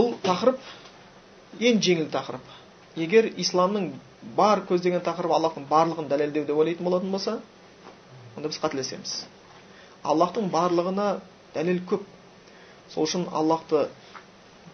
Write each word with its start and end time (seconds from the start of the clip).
бұл 0.00 0.14
тақырып 0.24 0.60
ең 1.60 1.80
жеңіл 1.84 2.08
тақырып. 2.12 2.44
Егер 2.96 3.28
исламның 3.36 3.90
бар 4.36 4.62
көздеген 4.68 5.04
тақырыбы 5.04 5.36
аллахтың 5.36 5.66
барлығын 5.68 6.08
дәлелдеу 6.08 6.46
деп 6.48 6.56
ойлайтын 6.56 6.86
болатын 6.88 7.12
болса 7.12 7.36
онда 8.36 8.48
біз 8.48 8.58
қателесеміз. 8.62 9.14
Аллахтың 10.02 10.48
барлығына 10.52 11.08
дәлел 11.54 11.82
көп. 11.90 12.06
Сол 12.94 13.04
үшін 13.04 13.26
аллахты 13.30 13.88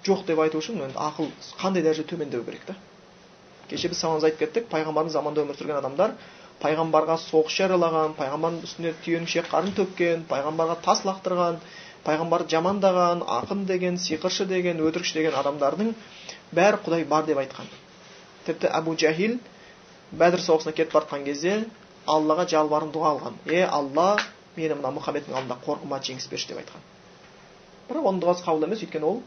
жоқ 0.06 0.24
деп 0.28 0.40
айту 0.44 0.62
үшін 0.62 0.78
енді 0.86 0.98
ақыл 1.08 1.30
қандай 1.60 1.82
дәрежеде 1.82 2.08
төмендеу 2.14 2.44
керек 2.46 2.64
та? 2.68 2.76
Кеше 3.68 3.90
біз 3.90 3.98
саманымыз 3.98 4.28
айтып 4.28 4.44
кеттік 4.44 4.68
пайғамбардың 4.70 5.12
заманында 5.16 5.42
өмір 5.42 5.58
сүрген 5.58 5.80
адамдар 5.80 6.14
пайғамбарға 6.62 7.18
соғыс 7.26 7.56
жариялаған 7.58 8.14
пайғамбардың 8.20 8.62
үстіне 8.68 8.92
түйенің 9.04 9.28
шек 9.32 9.50
қарын 9.50 9.74
төккен 9.76 10.22
пайғамбарға 10.30 10.78
тас 10.86 11.02
лақтырған 11.08 11.58
пайғамбарды 12.06 12.54
жамандаған 12.54 13.24
ақын 13.38 13.64
деген 13.66 13.98
сиқыршы 13.98 14.46
деген 14.46 14.80
өтірікші 14.86 15.18
деген 15.18 15.34
адамдардың 15.40 15.92
бәрі 16.54 16.80
құдай 16.86 17.04
бар 17.04 17.26
деп 17.26 17.38
айтқан. 17.42 17.66
Тіпті 18.46 18.70
әбу 18.78 18.94
жахил 18.98 19.38
бәдір 20.12 20.40
соғысына 20.46 20.72
кетіп 20.72 20.94
бара 20.94 21.22
кезде 21.24 21.64
аллаға 22.06 22.46
жалбарынып 22.48 22.94
дұға 22.94 23.12
алған. 23.16 23.38
Е 23.50 23.64
алла 23.66 24.16
мені 24.56 24.78
мына 24.78 24.92
мұхаммедтің 24.96 25.34
алдында 25.34 25.58
қорқыма 25.66 26.00
жеңіс 26.00 26.28
берші 26.30 26.52
деп 26.52 26.62
айтқан. 26.62 26.84
Бірақ 27.88 28.06
оның 28.10 28.22
дұғасы 28.22 28.46
қабыл 28.46 28.68
емес 28.68 28.82
өйткені 28.86 29.06
ол 29.10 29.22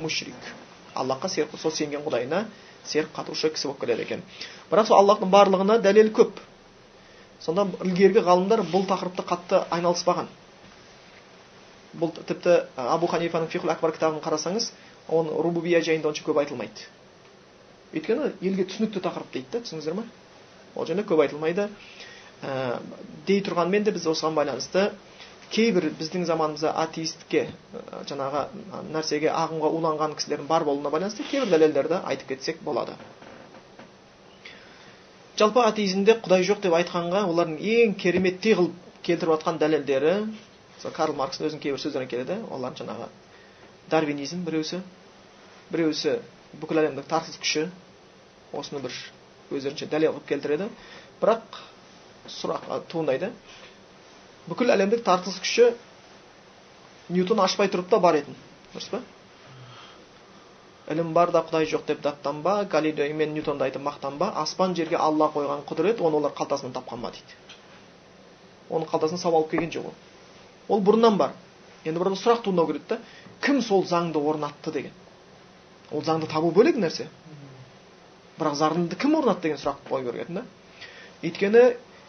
мушрик 0.00 0.52
аллахқа 0.94 1.28
сол 1.28 1.70
сенген 1.70 2.02
құдайына 2.04 2.46
серік 2.84 3.12
қатушы 3.16 3.52
кісі 3.52 3.68
болып 3.68 3.80
келеді 3.80 4.02
екен. 4.02 4.22
Бірақ 4.70 4.86
сол 4.88 4.98
аллахтың 4.98 5.30
барлығына 5.30 5.78
дәлел 5.82 6.10
көп. 6.12 6.40
Сонда 7.40 7.66
ілгергі 7.84 8.24
ғалымдар 8.26 8.64
бұл 8.72 8.86
тақырыпты 8.88 9.24
қатты 9.26 9.62
айналыспаған. 9.70 10.28
Бұл 12.00 12.12
тіпті 12.16 12.56
абу 12.76 13.08
ханифаның 13.10 13.50
фихул 13.52 13.70
акбар 13.72 13.92
кітабын 13.96 14.22
қарасаңыз 14.24 14.70
оның 15.12 15.40
рубубия 15.44 15.80
жайында 15.84 16.08
онша 16.08 16.24
көп 16.26 16.40
айтылмайды. 16.42 16.86
Өйткені 17.92 18.30
елге 18.40 18.64
түсінікті 18.70 19.02
тақырып 19.04 19.32
дейді 19.34 19.50
да 19.52 19.60
түсіндіңіздер 19.66 19.98
ма 19.98 20.06
ол 20.74 20.86
жерде 20.88 21.04
көп 21.04 21.20
айтылмайды. 21.26 21.68
Ә, 22.42 22.80
дей 23.26 23.42
тұрғанмен 23.44 23.84
де 23.84 23.92
біз 23.94 24.06
осыған 24.10 24.34
байланысты 24.38 24.88
кейбір 25.52 25.90
біздің 25.98 26.24
заманымызда 26.26 26.72
атеистке 26.80 27.42
жаңағы 28.08 28.44
нәрсеге 28.94 29.28
ағымға 29.30 29.70
уланған 29.76 30.14
кісілердің 30.16 30.48
бар 30.48 30.64
болуына 30.64 30.90
байланысты 30.94 31.26
кейбір 31.28 31.52
дәлелдерді 31.52 32.00
айтып 32.08 32.32
кетсек 32.32 32.62
болады. 32.64 32.96
Жалпы 35.36 35.60
атеизмде 35.66 36.16
құдай 36.24 36.46
жоқ 36.48 36.64
деп 36.64 36.74
айтқанға 36.80 37.26
олардың 37.28 37.60
ең 37.74 37.94
кереметтей 38.00 38.56
қылып 38.56 38.80
келтіріп 39.06 39.34
жатқан 39.36 39.60
дәлелдері 39.60 40.16
мысалы 40.82 40.96
карл 40.96 41.14
маркстың 41.14 41.46
өзінің 41.46 41.62
кейбір 41.62 41.78
сөздеріне 41.78 42.10
келеді 42.10 42.36
олар 42.50 42.74
жаңағы 42.74 43.06
дарвинизм 43.90 44.42
біреусі 44.42 44.80
біреусі 45.70 46.16
бүкіл 46.58 46.82
әлемдік 46.82 47.06
тартылыс 47.06 47.38
күші 47.38 47.68
осыны 48.52 48.82
бір 48.82 48.96
өздерінше 49.54 49.86
дәлел 49.92 50.16
қылып 50.16 50.26
келтіреді 50.32 50.68
бірақ 51.22 51.60
сұрақ 52.34 52.66
туындайды 52.90 53.30
бүкіл 54.48 54.74
әлемдік 54.74 55.04
тартылыс 55.06 55.38
күші 55.44 55.70
ньютон 57.14 57.40
ашпай 57.46 57.70
тұрып 57.70 57.88
та 57.92 58.02
бар 58.02 58.18
етін 58.24 58.34
дұрыс 58.74 58.90
па 58.90 59.02
ілім 60.90 61.12
бар 61.14 61.30
да 61.30 61.44
құдай 61.46 61.70
жоқ 61.70 61.86
деп 61.86 62.02
даттанба 62.02 62.64
галилей 62.64 63.12
мен 63.14 63.36
ньютонды 63.36 63.68
айтып 63.68 63.86
мақтанба 63.86 64.32
аспан 64.42 64.74
жерге 64.74 64.98
алла 64.98 65.30
қойған 65.30 65.62
құдірет 65.68 66.02
оны 66.02 66.18
олар 66.18 66.34
қалтасынан 66.34 66.74
тапқан 66.74 67.06
ба 67.06 67.12
дейді 67.14 67.38
оның 68.70 68.90
қалтасынан 68.90 69.22
сауып 69.22 69.36
алып 69.36 69.54
келген 69.54 69.70
жоқ 69.70 69.92
ол 69.92 69.94
ол 70.68 70.80
бұрыннан 70.80 71.16
бар. 71.18 71.32
Енді 71.84 71.98
burada 71.98 72.18
сұрақ 72.18 72.42
туындау 72.44 72.66
керек 72.66 72.86
та. 72.88 72.98
Кім 73.42 73.62
сол 73.62 73.84
заңды 73.86 74.18
орнатты 74.18 74.72
деген. 74.72 74.92
Ол 75.90 76.02
заңды 76.06 76.28
табу 76.30 76.52
бөлек 76.54 76.76
нәрсе. 76.78 77.08
Бірақ 78.38 78.58
заңды 78.60 78.96
кім 78.96 79.16
орнатты 79.18 79.48
деген 79.48 79.58
сұрақ 79.58 79.82
қою 79.88 80.10
керек 80.10 80.28
еді 80.28 80.40
да. 80.40 80.44
Өйткені 81.22 81.64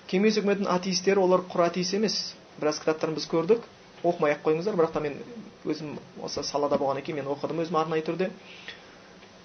кеңес 0.09 0.37
үкіметінің 0.41 0.69
атеистері 0.75 1.23
олар 1.23 1.45
құр 1.49 1.65
атеист 1.67 1.97
емес. 1.97 2.19
Біраз 2.59 2.79
кітаптарын 2.83 3.17
біз 3.17 3.27
көрдік. 3.31 3.65
Оқымай 4.03 4.35
ақ 4.35 4.45
қойыңыздар. 4.45 4.77
Бірақ 4.77 4.93
та 4.93 5.01
мен 5.01 5.17
өзім 5.65 5.97
осы 6.21 6.43
салада 6.43 6.77
болғаннан 6.77 7.05
кейін 7.05 7.21
мен 7.23 7.33
оқыдым 7.33 7.63
өзім 7.63 7.79
арнайы 7.81 8.05
түрде. 8.05 8.29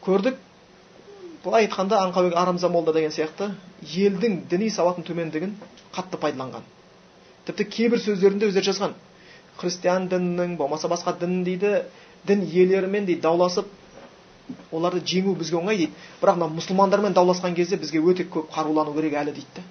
Көрдік. 0.05 0.37
Былай 1.45 1.67
айтқанда 1.67 2.01
аңқабек 2.03 2.35
арамза 2.37 2.69
молда 2.69 2.93
деген 2.93 3.13
сияқты. 3.15 3.53
Елдің 3.83 4.43
діни 4.51 4.71
сауатының 4.75 5.07
төмендігін 5.07 5.55
қатты 5.95 6.19
пайдаланған. 6.21 6.67
Тіпті 7.47 7.65
кейбір 7.65 8.03
сөздерінде 8.03 8.51
өздері 8.51 8.73
жазған. 8.73 8.97
Христиан 9.61 10.09
дінінің 10.09 10.57
болмаса 10.57 10.89
басқа 10.89 11.17
дін 11.21 11.43
дейді 11.45 11.83
дін 12.27 12.45
иелерімен 12.47 13.07
дейді 13.07 13.21
дауласып 13.21 13.67
оларды 14.73 15.03
жеңу 15.05 15.35
бізге 15.39 15.59
оңай 15.61 15.77
дейді. 15.77 15.93
Бірақ 16.23 16.39
мына 16.41 16.49
мұсылмандармен 16.59 17.15
дауласқан 17.17 17.55
кезде 17.55 17.77
бізге 17.77 18.01
өте 18.01 18.25
көп 18.29 18.49
қарулану 18.55 18.95
керек 18.97 19.19
әлі 19.21 19.35
дейді. 19.37 19.57
Да 19.57 19.63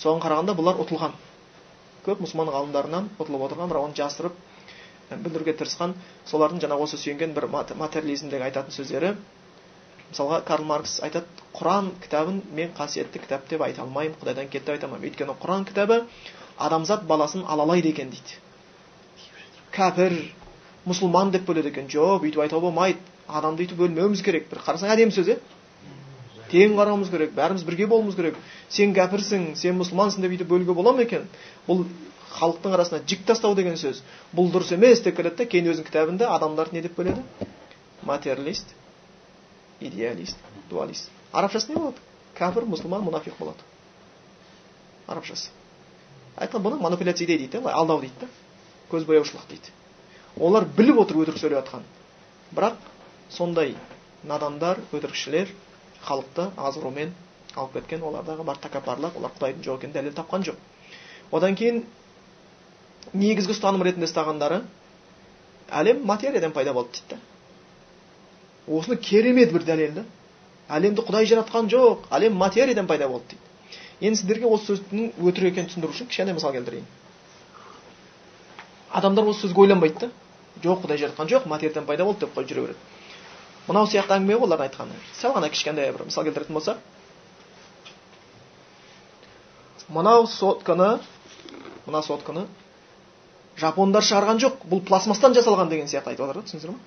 соған 0.00 0.22
қарағанда 0.24 0.54
бұлар 0.58 0.80
ұтылған. 0.82 1.14
Көп 2.04 2.20
мұсылман 2.24 2.50
ғалымдарынан 2.52 3.06
ұтылып 3.22 3.44
отырған 3.46 3.70
бірақ 3.70 3.86
оны 3.88 3.96
жасырып 3.98 4.34
білдіруге 5.24 5.54
тырысқан. 5.60 5.94
Солардың 6.28 6.60
жаңағы 6.64 6.86
осы 6.88 6.98
сүйенген 7.00 7.34
бір 7.36 7.46
материализмдегі 7.52 8.48
айтатын 8.48 8.74
сөздері. 8.74 9.14
Мысалға 10.10 10.40
карл 10.46 10.66
маркс 10.68 10.98
айтады 11.02 11.26
құран 11.56 11.92
кітабын 12.02 12.42
мен 12.54 12.74
қасиетті 12.76 13.22
кітап 13.22 13.48
деп 13.48 13.62
айта 13.62 13.82
алмаймын 13.82 14.18
құдайдан 14.20 14.50
кетті 14.50 14.66
деп 14.66 14.74
айта 14.76 14.86
алмаймын 14.88 15.08
өйткені 15.10 15.36
құран 15.42 15.64
кітабы 15.70 16.02
адамзат 16.58 17.06
баласын 17.06 17.46
алалайды 17.48 17.88
екен 17.94 18.10
дейді. 18.10 18.38
Кәпір 19.74 20.14
мұсылман 20.88 21.32
деп 21.34 21.46
бөледі 21.48 21.72
екен 21.72 21.88
жоқ 21.90 22.22
бүйтіп 22.24 22.44
айтуға 22.44 22.68
болмайды 22.68 22.98
адамды 23.28 23.64
өйтіп 23.64 23.78
бөлмеуіміз 23.80 24.22
керек 24.24 24.48
бір 24.50 24.60
қарасаң 24.66 24.92
әдемі 24.94 25.14
сөз 25.16 25.30
иә 25.34 25.38
тең 26.52 26.74
қарауымыз 26.78 27.10
керек 27.10 27.32
бәріміз 27.36 27.64
бірге 27.66 27.86
болуымыз 27.90 28.16
керек 28.18 28.36
сен 28.68 28.92
кәпірсің 28.96 29.54
сен 29.58 29.78
мұсылмансың 29.80 30.22
деп 30.26 30.34
өйтіп 30.36 30.50
бөлуге 30.52 30.76
бола 30.76 30.92
ма 30.94 31.06
екен 31.06 31.24
бұл 31.66 31.84
халықтың 32.36 32.74
арасына 32.76 33.00
жік 33.08 33.24
тастау 33.26 33.54
деген 33.58 33.78
сөз 33.80 34.02
бұл 34.36 34.50
дұрыс 34.54 34.74
емес 34.76 35.02
деп 35.02 35.16
келеді 35.16 35.40
да 35.40 35.46
кейін 35.50 35.72
өзінің 35.72 35.88
кітабында 35.88 36.30
адамдарды 36.36 36.76
не 36.76 36.82
деп 36.84 36.96
бөледі 36.98 37.22
материалист 38.02 38.74
идеалист 39.80 40.36
дуалист 40.70 41.10
арабшасы 41.32 41.72
не 41.72 41.78
болады 41.80 42.02
кәпір 42.38 42.68
мұсылман 42.74 43.06
мұнафиқ 43.08 43.38
болады 43.38 43.64
арабшасы 45.06 45.50
айтқан 46.36 46.62
бұны 46.62 46.80
манипуляция 46.82 47.26
дейді 47.26 47.48
да 47.52 47.60
былай 47.60 47.74
алдау 47.74 48.00
дейді 48.04 48.20
да 48.20 48.26
көзбояушылық 48.94 49.46
дейді 49.50 49.74
олар 50.48 50.64
біліп 50.78 51.02
отыр 51.04 51.20
өтірік 51.24 51.40
сөйлеп 51.42 51.60
жатқан 51.60 51.84
бірақ 52.54 52.78
сондай 53.36 53.74
надандар 54.24 54.80
өтірікшілер 54.92 55.52
халықты 56.06 56.48
азғырумен 56.68 57.12
алып 57.56 57.76
кеткен 57.78 58.02
олардағы 58.08 58.44
бар 58.48 58.58
тәкаппарлық 58.64 59.18
олар 59.20 59.32
құдайдың 59.36 59.62
жоқ 59.66 59.78
екенін 59.82 59.94
дәлел 59.98 60.16
тапқан 60.18 60.44
жоқ 60.48 61.36
одан 61.38 61.54
кейін 61.60 61.82
негізгі 63.12 63.54
ұстаным 63.54 63.84
ретінде 63.86 64.08
ұстағандары 64.08 64.60
әлем 65.80 66.02
материядан 66.08 66.52
пайда 66.52 66.72
болды 66.74 66.98
дейді 66.98 67.14
да 67.14 68.76
осыны 68.78 68.96
керемет 68.96 69.52
бір 69.52 69.64
дәлел 69.70 69.94
да 70.00 70.04
әлемді 70.78 71.04
құдай 71.06 71.26
жаратқан 71.30 71.70
жоқ 71.72 72.08
әлем 72.10 72.36
материядан 72.40 72.86
пайда 72.90 73.08
болды 73.08 73.36
дейді 73.36 74.08
енді 74.08 74.20
сіздерге 74.20 74.50
осы 74.50 74.72
сөздің 74.74 75.12
өтірік 75.28 75.52
екенін 75.52 75.70
түсіндіру 75.70 75.94
үшін 75.94 76.08
кішкене 76.10 76.34
мысал 76.36 76.52
келтірейін 76.56 76.86
адамдар 78.94 79.28
осы 79.28 79.46
сөзге 79.46 79.66
ойланбайды 79.66 80.06
да. 80.06 80.10
Жоқ 80.62 80.84
құдай 80.84 80.98
жаратқан 81.02 81.28
жоқ 81.28 81.46
материядан 81.50 81.86
пайда 81.86 82.04
болды 82.04 82.26
деп 82.26 82.34
қойып 82.36 82.48
жүре 82.48 82.60
береді. 82.62 82.78
Мынау 83.66 83.88
сияқты 83.90 84.14
әңгіме 84.14 84.36
ғой 84.38 84.46
олардың 84.46 84.68
айтқаны. 84.68 84.98
Сәл 85.18 85.34
ғана 85.34 85.50
кішкентай 85.50 85.92
бір 85.92 86.06
мысал 86.06 86.24
келтіретін 86.24 86.54
болсақ 86.54 86.78
мынау 89.88 90.26
сотканы 90.26 91.00
мына 91.86 92.02
сотканы 92.02 92.46
жапондар 93.60 94.02
шығарған 94.02 94.40
жоқ. 94.40 94.64
Бұл 94.70 94.84
пластмастан 94.86 95.34
жасалған 95.34 95.68
деген 95.68 95.88
сияқты 95.88 96.14
айтып 96.14 96.26
жатыр 96.26 96.40
да 96.40 96.46
түсіндіңіздер 96.48 96.70
ма 96.70 96.78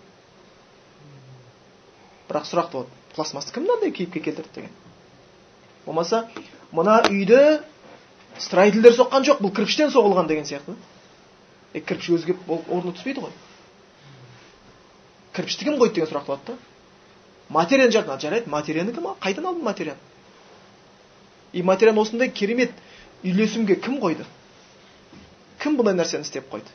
бірақ 2.28 2.48
сұрақ 2.50 2.72
туады 2.72 2.90
пластмасты 3.16 3.54
кім 3.54 3.68
мынандай 3.68 3.92
кейіпке 3.92 4.20
келтірді 4.20 4.54
деген? 4.56 4.72
Болмаса 5.86 6.28
мына 6.72 7.02
үйді 7.10 7.62
строительдер 8.40 8.94
соққан 8.98 9.24
жоқ. 9.24 9.42
Бұл 9.42 9.54
кірпіштен 9.56 9.94
соғылған 9.94 10.28
деген 10.28 10.46
сияқты 10.46 10.76
е 11.78 11.82
кірпіш 11.82 12.26
келіп 12.26 12.50
орнына 12.50 12.94
түспейді 12.98 13.24
ғой 13.28 13.36
кірпішті 15.38 15.66
кім 15.70 15.78
қойды 15.82 15.94
деген 16.00 16.10
сұрақ 16.12 16.26
туады 16.30 16.54
да 16.54 16.58
материяны 17.54 17.94
жаратты 17.94 18.26
жарайды 18.28 18.50
материяны 18.50 18.94
кім 18.96 19.10
қайдан 19.22 19.46
алдың 19.52 19.64
материяны 19.64 20.00
и 21.54 21.62
материяны 21.64 22.02
осындай 22.02 22.30
керемет 22.30 22.74
үйлесімге 23.24 23.78
кім 23.86 24.00
қойды 24.02 24.26
кім 25.62 25.78
бұндай 25.80 25.96
нәрсені 26.00 26.26
істеп 26.26 26.50
қойды 26.52 26.74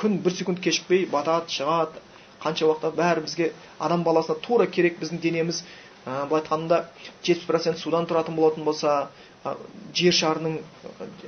күн 0.00 0.18
бір 0.24 0.32
секунд 0.38 0.60
кешікпей 0.64 1.04
батады 1.12 1.52
шығады 1.52 2.00
қанша 2.42 2.66
уақытта 2.70 2.90
бәрі 2.96 3.24
бізге 3.26 3.50
адам 3.78 4.04
баласына 4.04 4.38
тура 4.40 4.66
керек 4.66 4.98
біздің 5.00 5.20
денеміз 5.20 5.62
былай 6.04 6.40
айтқанда 6.40 6.84
жетпіс 7.22 7.46
процент 7.46 7.78
судан 7.78 8.06
тұратын 8.08 8.36
болатын 8.36 8.64
болса 8.64 9.08
жер 9.96 10.12
шарының 10.16 10.56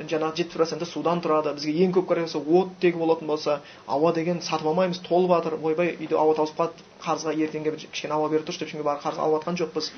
жаңағы 0.09 0.37
жетпіс 0.41 0.57
проценті 0.57 0.89
судан 0.89 1.21
тұрады 1.25 1.53
бізге 1.57 1.73
ең 1.85 1.93
көп 1.97 2.09
керек 2.09 2.35
оттегі 2.37 2.99
болатын 3.01 3.27
болса 3.29 3.61
ауа 3.87 4.13
деген 4.13 4.41
сатып 4.41 4.67
алмаймыз 4.67 5.01
толып 5.09 5.31
жатыр. 5.33 5.59
Ойбай 5.63 5.97
үйде 5.99 6.17
ауа 6.17 6.35
таусып 6.37 6.59
қалды 6.59 6.87
қарызға 7.05 7.35
ертеңге 7.47 7.73
бір 7.73 7.85
кішкене 7.93 8.15
ауа 8.15 8.29
беріп 8.29 8.47
тұршы 8.49 8.61
деп 8.61 8.69
ешкімге 8.69 8.85
барып 8.85 9.05
қарыз 9.05 9.19
алып 9.19 9.43
жатқан 9.43 9.61
жоқпыз. 9.63 9.91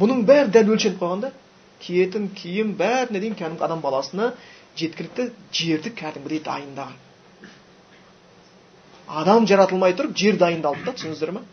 Бұның 0.00 0.24
бәрі 0.28 0.52
дәл 0.56 0.72
өлшеніп 0.74 1.00
қойған 1.00 1.20
да 1.24 1.32
киетін 1.80 2.28
киім 2.34 2.74
бәріне 2.80 3.20
дейін 3.20 3.36
кәдімгі 3.40 3.64
адам 3.64 3.80
баласына 3.84 4.32
жеткілікті 4.76 5.30
жерді 5.52 5.92
кәдімгідей 6.00 6.40
дайындаған. 6.44 6.96
Адам 9.08 9.46
жаратылмай 9.46 9.92
тұрып 9.94 10.16
жер 10.16 10.40
дайындалды 10.40 10.84
да 10.88 10.96
түсіндіңіздер 10.96 11.34
ма 11.36 11.44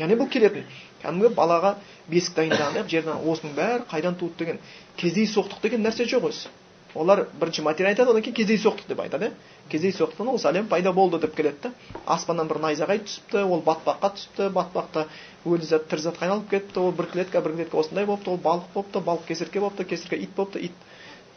яғни 0.00 0.16
бұл 0.20 0.30
келетін 0.32 0.66
кәдімгі 1.02 1.34
балаға 1.36 1.74
бесік 2.08 2.36
дайындаған 2.40 2.88
жерден 2.88 3.22
осының 3.34 3.54
бәрі 3.60 3.86
қайдан 3.92 4.18
туды 4.20 4.44
деген 4.44 4.60
кездейсоқтық 4.96 5.62
деген 5.66 5.86
нәрсе 5.86 6.08
жоқ 6.14 6.28
өзі 6.32 6.48
олар 6.94 7.26
бірінші 7.40 7.62
материал 7.62 7.92
айтады 7.92 8.10
одан 8.10 8.22
кейін 8.22 8.36
кездейсоқтық 8.40 8.88
деп 8.88 9.00
айтады 9.04 9.28
иә 9.30 9.34
кездейсоқтықтан 9.70 10.30
осы 10.34 10.48
әлем 10.50 10.68
пайда 10.68 10.92
болды 10.92 11.20
деп 11.22 11.34
келеді 11.36 11.68
да 11.68 11.72
аспаннан 12.06 12.48
бір 12.48 12.58
найзағай 12.64 13.02
түсіпті 13.06 13.44
ол 13.46 13.62
батпаққа 13.66 14.10
түсіпті 14.16 14.48
батпақта 14.56 15.06
өлі 15.46 15.68
зат 15.70 15.86
тірі 15.90 16.06
затқа 16.08 16.26
айналып 16.26 16.50
кетті 16.50 16.80
ол 16.82 16.92
бір 16.92 17.06
клетка 17.12 17.40
бір 17.40 17.54
клетка 17.56 17.78
осындай 17.78 18.06
болыпты 18.06 18.30
ол 18.30 18.40
балық 18.42 18.72
болыпты 18.74 19.04
балық 19.06 19.26
кесіртке 19.28 19.60
болыпты 19.60 19.84
кесіртке 19.84 20.16
ит 20.16 20.34
болыпты 20.36 20.64
ит. 20.66 20.72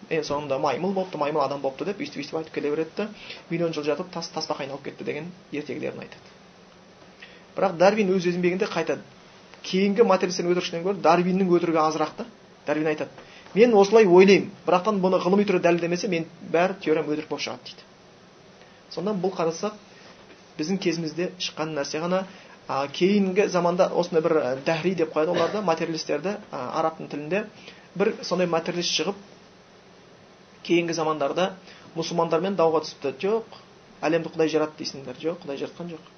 Ең 0.10 0.24
соңында 0.28 0.58
маймыл 0.60 0.92
болыпты 0.92 1.18
маймыл 1.18 1.46
адам 1.46 1.62
болыпты 1.62 1.86
деп 1.86 2.02
өйстіп 2.02 2.24
өйстіп 2.24 2.42
айтып 2.42 2.54
келе 2.54 2.72
береді 2.74 2.98
да 2.98 3.10
миллион 3.50 3.74
жыл 3.74 3.86
жатып 3.88 4.12
тас 4.12 4.32
тасбақа 4.34 4.66
айналып 4.66 4.84
кетті 4.90 5.04
деген 5.08 5.32
ертегілерін 5.52 6.04
айтады. 6.04 6.43
Бірақ 7.58 7.78
дарвин 7.78 8.14
өз 8.16 8.28
еңбегінде 8.32 8.70
қайтады. 8.72 9.02
Кейінгі 9.64 10.04
материалистердің 10.08 10.56
өтірікшіден 10.56 10.84
гөрі 10.84 11.04
дарвиннің 11.04 11.54
өтірігі 11.58 11.80
азырақ 11.84 12.18
та. 12.18 12.26
Дарвин 12.68 12.88
айтады 12.92 13.12
мен 13.54 13.74
осылай 13.78 14.06
ойлаймын 14.10 14.50
бірақтан 14.66 15.00
бұны 15.02 15.20
ғылыми 15.22 15.46
түрде 15.46 15.68
дәлелдемесе 15.68 16.08
мен 16.10 16.26
бәрі 16.52 16.78
теориям 16.82 17.10
өтірік 17.12 17.30
болып 17.30 17.44
шығады 17.46 17.68
дейді. 17.70 17.84
Сонда 18.90 19.14
бұл 19.14 19.34
қарасақ 19.36 19.76
біздің 20.58 20.80
кезімізде 20.82 21.30
шыққан 21.38 21.76
нәрсе 21.78 22.02
ғана 22.02 22.24
а, 22.68 22.88
кейінгі 22.88 23.48
заманда 23.54 23.90
осындай 23.94 24.24
бір 24.26 24.38
дәхри 24.66 24.96
деп 24.96 25.14
қояды. 25.14 25.36
Оларды 25.36 25.62
материалистерді 25.62 26.38
арабтың 26.52 27.12
тілінде 27.14 27.46
бір 27.96 28.16
сондай 28.24 28.50
материалист 28.50 28.98
шығып 28.98 29.22
кейінгі 30.66 30.98
замандарда 30.98 31.52
мұсылмандармен 31.96 32.58
дауға 32.58 32.84
түсіпті. 32.88 33.14
Жоқ 33.22 33.62
әлемді 34.02 34.34
құдай 34.34 34.50
жаратты 34.50 34.84
дейсіңдер. 34.84 35.22
Жоқ 35.22 35.46
құдай 35.46 35.62
жаратқан 35.62 35.94
жоқ 35.94 36.13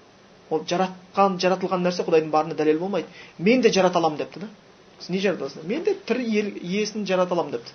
ол 0.54 0.62
жаратқан 0.70 1.40
жаратылған 1.42 1.82
нәрсе 1.86 2.06
құдайдың 2.06 2.30
барына 2.34 2.56
дәлел 2.60 2.80
болмайды. 2.80 3.08
Мен 3.40 3.62
де 3.62 3.72
жарата 3.74 4.00
аламын 4.00 4.18
депті 4.20 4.40
да. 4.44 4.50
Сіз 5.00 5.10
не 5.10 5.20
жаратасың 5.24 5.66
мен 5.68 5.84
де 5.84 5.96
тірі 6.06 6.26
иесін 6.62 7.06
жарата 7.06 7.34
аламын 7.36 7.58
депті. 7.58 7.74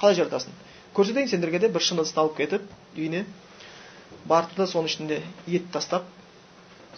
Қалай 0.00 0.14
жаратасың? 0.20 0.52
Көрсетейін 0.94 1.28
сендерге 1.32 1.58
де 1.58 1.68
бір 1.72 1.82
шыны 1.82 2.04
ыдысты 2.04 2.20
алып 2.20 2.36
кетіп 2.36 2.62
үйіне 2.96 3.24
барды 4.28 4.56
да 4.56 4.66
соның 4.70 4.90
ішінде 4.90 5.20
ет 5.48 5.68
тастап 5.72 6.06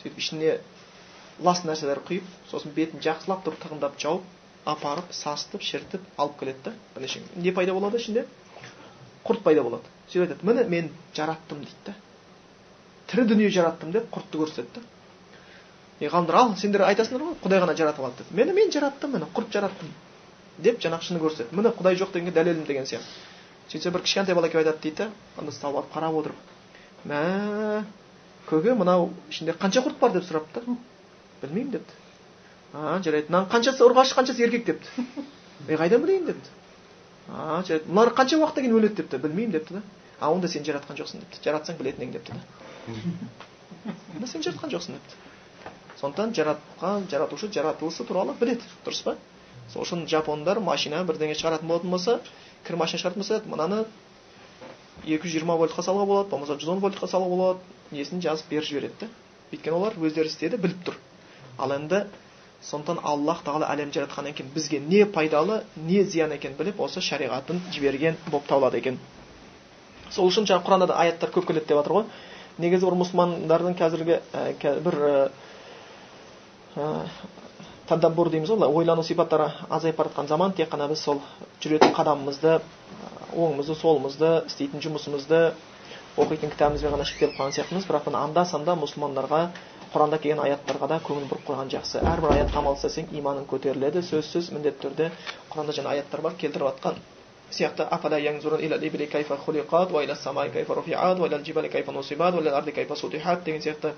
сөйтіп 0.02 0.18
ішіне 0.18 0.56
лас 1.46 1.64
нәрселер 1.64 2.00
құйып 2.08 2.26
сосын 2.50 2.74
бетін 2.76 3.02
жақсылап 3.04 3.44
тұрып 3.46 3.62
тығындап 3.64 3.96
жауып 4.02 4.68
апарып 4.74 5.12
сасытып 5.14 5.62
шірітіп 5.62 6.04
алып 6.20 6.38
келеді 6.40 6.64
да 6.66 6.72
бірнеше 6.94 7.22
не 7.36 7.52
пайда 7.52 7.74
болады 7.76 8.00
ішінде? 8.02 8.26
Құрт 9.24 9.42
пайда 9.46 9.62
болады. 9.64 9.88
Сөйтіп 10.12 10.26
айтады 10.28 10.50
міне 10.50 10.64
мен 10.74 10.90
жараттым 11.16 11.62
дейді 11.64 11.86
да. 11.86 11.94
Тірі 13.10 13.28
дүние 13.30 13.50
жараттым 13.50 13.92
деп 13.94 14.10
құртты 14.12 14.42
көрсетеді 14.42 14.84
е 16.04 16.08
ғалымдар 16.12 16.36
ал 16.40 16.54
сендер 16.60 16.84
айтасыңдар 16.88 17.24
ғой 17.28 17.36
құдай 17.44 17.62
ғана 17.64 17.74
жаратып 17.78 18.04
алды 18.08 18.22
деп 18.24 18.32
мені 18.40 18.52
мен 18.56 18.72
жараттым 18.74 19.14
міне 19.16 19.28
құрт 19.36 19.52
жараттым 19.56 19.92
деп 20.58 20.80
жаңағы 20.84 21.08
шыны 21.08 21.22
көрсетеді 21.22 21.56
міне 21.58 21.72
құдай 21.78 21.98
жоқ 22.00 22.12
дегенге 22.14 22.34
дәлелім 22.36 22.64
деген 22.68 22.86
сияқты 22.86 23.72
сөйтсе 23.72 23.90
бір 23.94 24.02
кішкентай 24.06 24.34
бала 24.34 24.48
келіп 24.48 24.66
айтады 24.66 24.82
дейді 24.82 24.96
да 25.04 25.10
анда 25.40 25.54
ұсталып 25.54 25.80
алып 25.80 25.94
қарап 25.94 26.18
отырып 26.20 26.38
мә 27.08 27.20
көке 28.48 28.74
мынау 28.78 29.08
ішінде 29.30 29.54
қанша 29.60 29.82
құрт 29.86 29.98
бар 30.00 30.12
деп 30.18 30.26
сұрапты 30.28 30.62
да 30.66 30.76
білмеймін 31.42 31.72
депті 31.78 31.94
а 32.74 32.98
жарайды 33.04 33.30
мынаның 33.32 33.50
қаншасы 33.54 33.84
ұрғашы 33.86 34.16
қаншасы 34.18 34.44
еркек 34.44 34.64
депті 34.66 35.04
мен 35.68 35.78
қайдан 35.80 36.02
білейін 36.04 36.26
депті 36.30 36.50
а 37.28 37.62
жарайды 37.66 37.88
мыналар 37.88 38.12
қанша 38.18 38.38
уақыттан 38.40 38.66
кейін 38.66 38.78
өледі 38.80 39.00
депті 39.02 39.20
білмеймін 39.24 39.52
депті 39.58 39.78
да 39.78 39.82
а 40.20 40.30
онда 40.32 40.48
сен 40.48 40.64
жаратқан 40.66 40.98
жоқсың 41.00 41.22
депті 41.24 41.44
жаратсаң 41.48 41.78
білетін 41.80 42.08
едің 42.08 42.12
депті 42.18 42.32
да 44.20 44.26
сен 44.26 44.42
жаратқан 44.44 44.74
жоқсың 44.74 44.98
депті 44.98 45.33
сондықтан 46.04 46.34
жаратқан 46.36 47.06
жаратушы 47.10 47.48
жаратылысы 47.52 48.04
туралы 48.04 48.34
біледі 48.40 48.64
дұрыс 48.84 49.02
па 49.04 49.16
сол 49.72 49.82
үшін 49.82 50.06
жапондар 50.08 50.60
машина 50.60 51.04
бірдеңе 51.08 51.34
шығаратын 51.38 51.68
болатын 51.68 51.90
болса 51.90 52.18
кір 52.66 52.76
машина 52.76 53.00
шығаратын 53.00 53.22
болса 53.22 53.40
мынаны 53.48 53.84
екі 55.04 55.24
жүз 55.28 55.32
жиырма 55.38 55.56
вольтқа 55.60 55.82
салуға 55.82 56.06
болады 56.10 56.30
болмаса 56.30 56.58
жүз 56.60 56.68
он 56.74 56.82
вольтқа 56.84 57.08
салуға 57.08 57.36
болады 57.36 57.96
несін 57.96 58.20
жазып 58.20 58.50
беріп 58.50 58.68
жібереді 58.68 58.94
да 59.00 59.08
өйткені 59.52 59.76
олар 59.78 59.96
өздері 60.00 60.28
істеді 60.28 60.60
біліп 60.60 60.84
тұр 60.88 60.98
ал 61.58 61.72
енді 61.78 62.04
сондықтан 62.64 63.00
аллах 63.02 63.42
тағала 63.46 63.70
әлем 63.72 63.92
жаратқаннан 63.92 64.36
кейін 64.36 64.52
бізге 64.54 64.80
не 64.80 65.04
пайдалы 65.06 65.62
не 65.76 66.04
зиян 66.04 66.32
екенін 66.32 66.56
біліп 66.58 66.80
осы 66.80 67.00
шариғатын 67.00 67.60
жіберген 67.72 68.16
болып 68.30 68.46
табылады 68.48 68.78
екен 68.78 68.98
сол 70.10 70.28
үшін 70.28 70.48
жаңағы 70.48 70.68
құранда 70.68 70.86
да 70.92 71.00
аяттар 71.04 71.32
көп 71.34 71.48
келеді 71.48 71.68
деп 71.68 71.80
жатыр 71.80 71.98
ғой 71.98 72.04
негізі 72.58 72.86
бір 72.86 72.96
мұсылмандардың 73.02 73.76
қазіргі 73.78 74.20
ә, 74.32 74.80
бір 74.86 74.98
тадаббур 76.74 78.30
дейміз 78.30 78.50
ғой 78.50 78.72
ойлану 78.80 79.02
сипаттары 79.04 79.50
азайып 79.70 79.96
бара 79.96 80.10
жатқан 80.10 80.28
заман 80.28 80.52
тек 80.52 80.70
қана 80.72 80.88
біз 80.88 81.02
сол 81.04 81.20
жүретін 81.62 81.92
қадамымызды 81.94 82.60
оңымызды 83.34 83.74
солымызды 83.78 84.30
істейтін 84.48 84.82
жұмысымызды 84.86 85.40
оқитын 86.16 86.50
кітабымызбен 86.54 86.94
ғана 86.94 87.04
шектеліп 87.08 87.34
қалған 87.38 87.54
сияқтымыз. 87.56 87.86
Бірақ 87.88 88.06
мына 88.08 88.20
анда 88.24 88.44
санда 88.46 88.76
мұсылмандарға 88.78 89.40
құранда 89.94 90.18
келген 90.22 90.42
аяттарға 90.44 90.88
да 90.92 90.98
көңіл 91.08 91.26
бұрып 91.30 91.48
қойған 91.48 91.72
жақсы. 91.74 92.02
Әрбір 92.02 92.34
аятқа 92.36 92.60
амал 92.62 92.78
істесең 92.78 93.10
иманың 93.18 93.48
көтеріледі 93.50 94.02
сөзсіз 94.06 94.52
міндетті 94.54 94.86
түрде 94.86 95.10
құранда 95.50 95.74
жаңа 95.78 95.94
аяттар 95.96 96.22
бар 96.22 96.38
келтіріп 96.38 96.68
жатқан 96.70 97.02
сияқты 97.50 97.84
деген 103.44 103.60
сияқты 103.62 103.92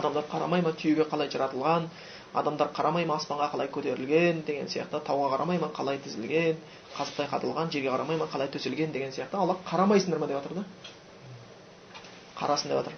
адамдар 0.00 0.24
қарамай 0.32 0.62
ма 0.64 0.72
түйеге 0.72 1.04
қалай 1.10 1.30
жаратылған? 1.32 1.88
Адамдар 2.40 2.70
қарамай 2.76 3.04
ма 3.06 3.18
аспанға 3.20 3.50
қалай 3.52 3.68
көтерілген 3.74 4.42
деген 4.46 4.68
сияқты? 4.72 5.00
Тауға 5.04 5.30
қарамай 5.34 5.58
ма 5.60 5.68
қалай 5.76 5.98
тізілген? 6.04 6.56
Қазықтай 6.96 7.28
қатылған 7.32 7.72
жерге 7.74 7.90
қарамай 7.92 8.16
ма 8.16 8.28
қалай 8.32 8.48
төселген 8.54 8.92
деген 8.92 9.12
сияқты? 9.12 9.36
Алла 9.36 9.58
қарамайсыңдар 9.68 10.18
ма 10.22 10.26
деп 10.30 10.38
жатыр 10.40 10.54
да? 10.60 10.64
Қарасын 12.40 12.72
деп 12.72 12.78
жатыр. 12.80 12.96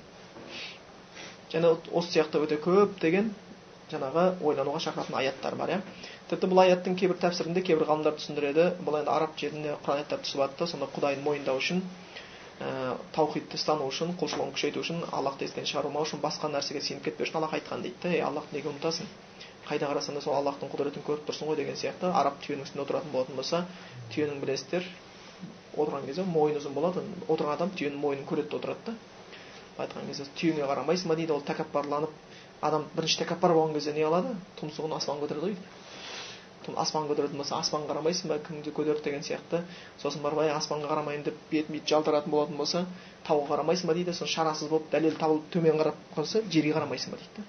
Және 1.55 1.73
осы 1.93 2.15
сияқты 2.15 2.45
өте 2.47 2.61
көптеген 2.63 3.33
жаңағы 3.91 4.25
ойлануға 4.43 4.81
шақыратын 4.87 5.19
аяттар 5.19 5.55
бар 5.59 5.75
иә. 5.75 5.81
Тіпті 6.31 6.49
бұл 6.51 6.63
аяттың 6.65 6.95
кейбір 6.99 7.19
тәпсірінде 7.27 7.63
кейбір 7.67 7.91
ғалымдар 7.91 8.15
түсіндіреді. 8.21 8.71
Бұл 8.87 9.01
енді 9.03 9.13
араб 9.13 9.35
жеріне 9.39 9.75
құран 9.85 10.01
аяттар 10.03 10.23
түсіп 10.25 10.41
жатты. 10.45 10.67
Сонда 10.71 10.89
құдайын 10.95 11.23
мойындау 11.27 11.61
үшін 11.61 11.83
ә, 12.61 12.97
таухидты 13.17 13.59
ұстану 13.59 13.89
үшін 13.91 14.15
құлшылығын 14.21 14.53
күшейту 14.55 14.83
үшін 14.85 15.01
аллахты 15.11 15.49
естен 15.49 15.67
шығармау 15.67 16.07
үшін 16.07 16.21
басқа 16.23 16.51
нәрсеге 16.53 16.83
сеніп 16.85 17.09
кетпеу 17.09 17.27
үшін 17.27 17.41
аллах 17.41 17.57
айтқан 17.59 17.83
дейді 17.83 18.03
да 18.03 18.13
ей 18.15 18.23
аллахты 18.23 18.57
неге 18.57 18.71
ұмытасың? 18.71 19.09
Қайда 19.65 19.89
қарасаң 19.91 20.19
да 20.19 20.21
сол 20.21 20.37
аллахтың 20.37 20.71
құдіретін 20.71 21.05
көріп 21.07 21.25
тұрсың 21.29 21.49
ғой 21.51 21.57
деген 21.57 21.79
сияқты 21.81 22.13
араб 22.13 22.37
түйенің 22.45 22.67
үстінде 22.69 22.85
отыратын 22.85 23.13
болатын 23.15 23.39
болса 23.41 23.65
түйенің 24.13 24.43
білесіздер 24.45 24.87
отырған 25.75 26.07
кезде 26.07 26.23
мойны 26.29 26.61
ұзын 26.61 26.75
болады. 26.77 27.03
Отырған 27.29 27.57
адам 27.57 27.73
түйенің 27.79 27.99
мойнын 28.03 28.27
көреді 28.29 28.51
де 28.53 28.59
отырады 28.59 28.93
да. 28.93 28.95
Айтқан 29.83 30.07
кезде 30.07 30.27
түйеңе 30.39 30.69
қарамайсың 30.69 31.11
ба? 31.11 31.17
дейді 31.19 31.33
ол 31.35 31.43
тәкаппарланып 31.49 32.13
адам 32.63 32.85
бірінші 32.95 33.23
тәкаппар 33.23 33.57
болған 33.57 33.75
кезде 33.75 33.93
не 33.97 34.05
қылады 34.05 34.37
тұмсығын 34.61 34.95
аспанға 34.99 35.27
көтереді 35.27 35.49
ғой. 35.49 35.57
Аспанға 36.85 37.13
көтеретін 37.13 37.41
болса 37.43 37.59
аспанға 37.61 37.91
қарамайсың 37.93 38.31
ба 38.33 38.39
кімді 38.47 38.73
көтерді 38.77 39.05
деген 39.09 39.27
сияқты. 39.27 39.63
Сосын 40.03 40.23
барып 40.25 40.45
ай 40.45 40.55
аспанға 40.55 40.89
қарамаймын 40.93 41.27
деп 41.29 41.43
бетін 41.51 41.77
бүйтіп 41.77 41.91
жалтыратын 41.93 42.31
болатын 42.33 42.57
болса 42.57 42.87
тауға 43.29 43.51
қарамайсың 43.53 43.91
ба? 43.91 43.99
дейді. 43.99 44.15
Сосын 44.15 44.35
шарасыз 44.37 44.71
болып 44.73 44.89
дәлел 44.93 45.19
табылып 45.21 45.51
төмен 45.53 45.77
қарап 45.83 46.01
қалса 46.17 46.43
жерге 46.49 46.73
қарамайсың 46.79 47.13
ба? 47.13 47.21
дейді 47.21 47.47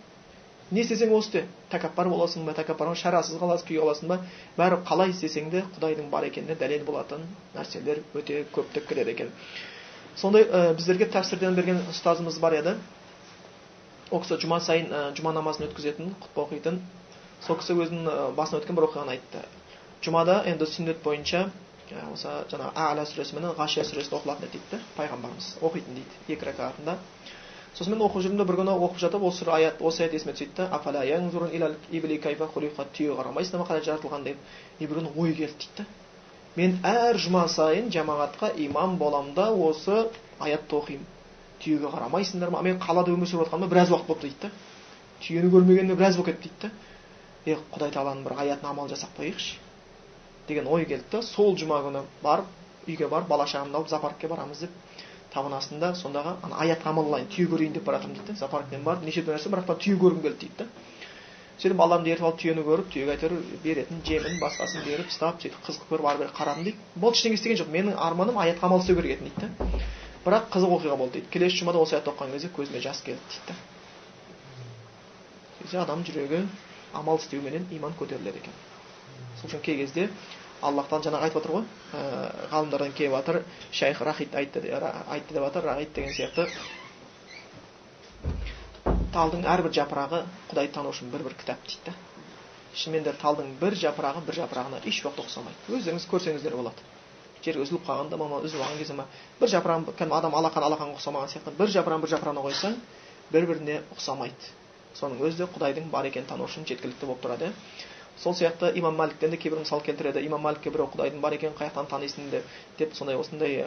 не 0.72 0.82
істесең 0.82 1.12
осы 1.14 1.28
істе 1.30 1.42
тәкаппар 1.70 2.08
боласың 2.10 2.46
ба 2.48 2.54
тәкаппар 2.58 2.90
шарасыз 2.98 3.38
қаласың 3.38 3.68
күй 3.68 3.78
қаласың 3.78 4.10
ба? 4.10 4.18
Бәрі 4.58 4.80
қалай 4.88 5.12
істесең 5.14 5.52
де 5.54 5.62
құдайдың 5.76 6.10
бар 6.10 6.26
екеніне 6.26 6.56
дәлел 6.58 6.86
болатын 6.88 7.22
нәрселер 7.54 8.02
өте 8.18 8.42
көптеп 8.56 8.88
келеді 8.90 9.14
екен. 9.14 9.30
Сондай 10.18 10.48
ә, 10.50 10.74
біздерге 10.74 11.06
тәпсірден 11.14 11.56
берген 11.56 11.84
ұстазымыз 11.92 12.40
бар 12.42 12.58
еді. 12.58 12.76
Ол 14.10 14.24
кісі 14.24 14.40
жұма 14.42 14.60
сайын 14.64 14.90
ә, 14.90 15.04
жұма 15.18 15.36
намазын 15.38 15.68
өткізетін 15.68 16.16
құтпа 16.24 16.48
оқитын. 16.48 16.82
Сол 17.46 17.60
кісі 17.62 17.78
өзінің 17.78 18.36
басынан 18.38 18.62
өткен 18.62 18.76
бір 18.78 18.88
оқиғаны 18.90 19.16
айтты. 19.16 19.46
Жұмада 20.06 20.42
енді 20.50 20.66
сүннет 20.70 21.02
бойынша 21.06 21.48
осы 22.12 22.30
жаңағы 22.50 22.72
ала 22.76 23.06
сүресі 23.06 23.36
менен 23.38 23.54
ғашия 23.58 23.86
сүресі 23.86 24.14
оқылатын 24.18 24.48
еді 24.50 24.58
дейді 24.58 24.84
пайғамбарымыз. 24.98 25.52
Оқитын 25.62 26.00
дейді 26.00 26.34
екі 26.34 26.48
ракатында 26.50 26.98
сосын 27.76 27.94
мен 27.94 28.02
оқып 28.08 28.24
жүрдім 28.24 28.40
де 28.40 28.46
бір 28.48 28.58
күні 28.62 28.74
оқып 28.88 29.00
жатып 29.04 29.24
осы 29.28 29.46
аят 29.52 29.82
осы 29.82 30.04
аят 30.04 30.14
есіме 30.16 30.34
түседі 30.34 30.56
да 30.56 30.70
түйеге 32.96 33.16
қарамайсыңдар 33.20 33.60
ма 33.60 33.66
қалай 33.68 33.84
жаратылған? 33.84 34.24
деп 34.24 34.38
и 34.80 34.88
бір 34.88 34.98
күні 35.02 35.12
ой 35.16 35.34
келді 35.36 35.54
дейді 35.60 35.86
мен 36.56 36.80
әр 36.84 37.18
жұма 37.20 37.48
сайын 37.52 37.92
жамағатқа 37.92 38.54
имам 38.66 38.98
боламын 38.98 39.34
да 39.36 39.52
осы 39.52 40.08
аятты 40.40 40.76
оқимын. 40.76 41.06
Түйеге 41.60 41.92
қарамайсыңдар 41.92 42.50
ма? 42.50 42.62
Мен 42.62 42.80
қалада 42.80 43.12
өмір 43.12 43.28
сүріп 43.28 43.44
жатқаныма 43.46 43.68
біраз 43.68 43.92
уақыт 43.92 44.08
болыпты 44.08 44.30
дейді 44.30 44.42
да 44.42 44.52
түйені 45.22 45.52
көрмегеніме 45.52 45.96
біраз 45.96 46.16
болып 46.16 46.32
кетті 46.32 46.50
дейді 46.50 46.62
да 46.62 46.72
е 47.46 47.58
құдай 47.74 47.94
тағаланың 47.94 48.24
бір 48.26 48.38
аятына 48.44 48.70
амал 48.70 48.90
жасап 48.90 49.18
қояйықшы 49.20 49.58
деген 50.48 50.68
ой 50.68 50.86
келді. 50.86 51.06
Да 51.12 51.22
сол 51.22 51.56
жұма 51.58 51.82
күні 51.86 52.02
барып 52.24 52.46
үйге 52.88 53.10
барып 53.10 53.28
бала 53.28 53.46
шағамды 53.46 53.76
алып 53.76 53.90
зоопаркке 53.90 54.28
барамыз 54.28 54.60
деп 54.66 54.72
табын 55.34 55.54
астында 55.58 55.94
сондағы 56.00 56.36
ана 56.44 56.56
аятқа 56.64 56.90
амал 56.90 57.06
қылайын 57.10 57.30
түйе 57.34 57.48
көрейін 57.52 57.74
деп 57.74 57.84
бара 57.84 57.98
жатырмын 58.00 58.18
дейді 58.20 58.32
да 58.34 58.40
зоопарктен 58.40 58.84
барып 58.84 59.04
неше 59.04 59.22
түрлі 59.22 59.38
нәрсе 59.38 59.50
бірақ 59.54 59.66
та 59.68 59.76
түйе 59.86 59.98
көргім 60.00 60.22
келді 60.26 60.40
дейді 60.46 60.58
да 60.60 60.66
сөйтіп 61.56 61.78
баламды 61.80 62.12
ертіп 62.12 62.26
алып 62.28 62.40
түйені 62.42 62.64
көріп 62.68 62.88
түйеге 62.94 63.12
әйтеуір 63.16 63.34
беретін 63.64 64.02
жемін 64.06 64.40
басқасын 64.42 64.84
беріп 64.86 65.08
ұстап 65.12 65.40
сөйтіп 65.40 65.62
қызық 65.68 65.84
көріп 65.92 66.06
ары 66.10 66.20
бері 66.20 66.32
қарадым 66.36 66.64
дейді. 66.68 66.78
Болды 66.96 67.16
ештеңе 67.16 67.36
істеген 67.40 67.60
жоқ 67.62 67.70
менің 67.72 67.96
арманым 67.96 68.36
аятқа 68.44 68.68
амал 68.68 68.80
істеу 68.84 68.96
керек 69.00 69.12
еді 69.16 69.24
дейді 69.30 69.40
да 69.40 69.48
бірақ 70.26 70.44
қызық 70.52 70.72
оқиға 70.80 70.98
болды 71.00 71.14
дейді. 71.20 71.32
Келесі 71.32 71.62
жұмада 71.62 71.80
осы 71.80 71.96
аятты 71.96 72.12
оқыған 72.12 72.36
кезде 72.36 72.50
көзіме 72.58 72.80
жас 72.84 73.00
келді 73.08 73.24
дейді 73.32 73.56
да 75.72 75.82
адам 75.86 76.04
жүрегі 76.04 76.44
амал 76.96 77.20
істеуменен 77.22 77.68
иман 77.72 77.94
көтеріледі 78.00 78.42
екен. 78.42 78.56
Сол 79.42 79.50
үшін 79.50 79.62
кей 79.66 79.78
кезде 79.82 80.10
аллахтан 80.62 81.04
жаңағы 81.06 81.28
айтып 81.28 81.42
жатыр 81.42 81.54
ғой 81.56 81.66
ә, 81.94 82.02
ғалымдардан 82.52 82.94
келіп 82.98 83.16
жатыр 83.18 83.42
шайх 83.72 84.02
рахид 84.02 84.36
айтты 84.36 84.64
айтты 84.72 85.34
деп 85.34 85.44
жатыр 85.44 85.64
рахид 85.70 85.94
деген 85.94 86.14
сияқты. 86.14 86.48
Талдың 89.14 89.46
әрбір 89.48 89.72
жапырағы 89.76 90.24
құдайды 90.50 90.74
тану 90.76 90.92
үшін 90.92 91.12
бір 91.12 91.24
бір 91.28 91.36
кітап 91.40 91.62
дейді 91.68 91.92
да. 91.92 91.94
Шынымен 92.76 93.16
талдың 93.22 93.54
бір 93.62 93.78
жапырағы 93.80 94.26
бір 94.28 94.40
жапырағына 94.42 94.82
еш 94.84 95.00
уақытта 95.06 95.24
ұқсамайды. 95.24 95.62
Өздеріңіз 95.72 96.08
көрсеңіздер 96.12 96.58
болады. 96.58 96.84
Жер 97.46 97.62
үзіліп 97.62 97.86
қалғанда 97.88 98.18
ма 98.18 98.42
үзіліп 98.42 98.66
алған 98.66 98.80
кезде 98.82 98.94
ма? 98.98 99.06
бір 99.40 99.52
жапырағын 99.54 99.86
кәдімгі 99.94 100.18
адам 100.18 100.36
алақан 100.36 100.66
алақанға 100.68 100.98
ұқсамаған 100.98 101.32
сияқты 101.32 101.54
бір 101.60 101.72
жапырағын 101.76 102.02
бір 102.04 102.12
жапырағына 102.16 102.44
қойсаң 102.48 102.78
бір 103.32 103.46
біріне 103.52 103.82
ұқсамайды. 103.96 104.50
Соның 105.00 105.22
өзі 105.28 105.44
де 105.44 105.50
құдайдың 105.56 105.90
бар 105.92 106.08
екенін 106.10 106.28
тану 106.30 106.48
үшін 106.48 106.66
жеткілікті 106.70 107.06
болып 107.10 107.24
тұрады. 107.26 107.52
Сол 108.18 108.34
сияқты 108.34 108.70
имам 108.80 108.96
мәліктен 108.96 109.30
де 109.34 109.38
кейбір 109.38 109.60
мысал 109.60 109.82
келтіреді. 109.84 110.22
Имам 110.26 110.46
мәлікке 110.48 110.72
біреу 110.72 110.88
құдайдың 110.94 111.20
бар 111.20 111.34
екенін 111.36 111.56
қай 111.58 111.68
жақтан 111.68 111.90
танисың 111.92 112.30
деп 112.32 112.46
деп 112.80 112.94
сондай 112.96 113.18
осындай 113.20 113.58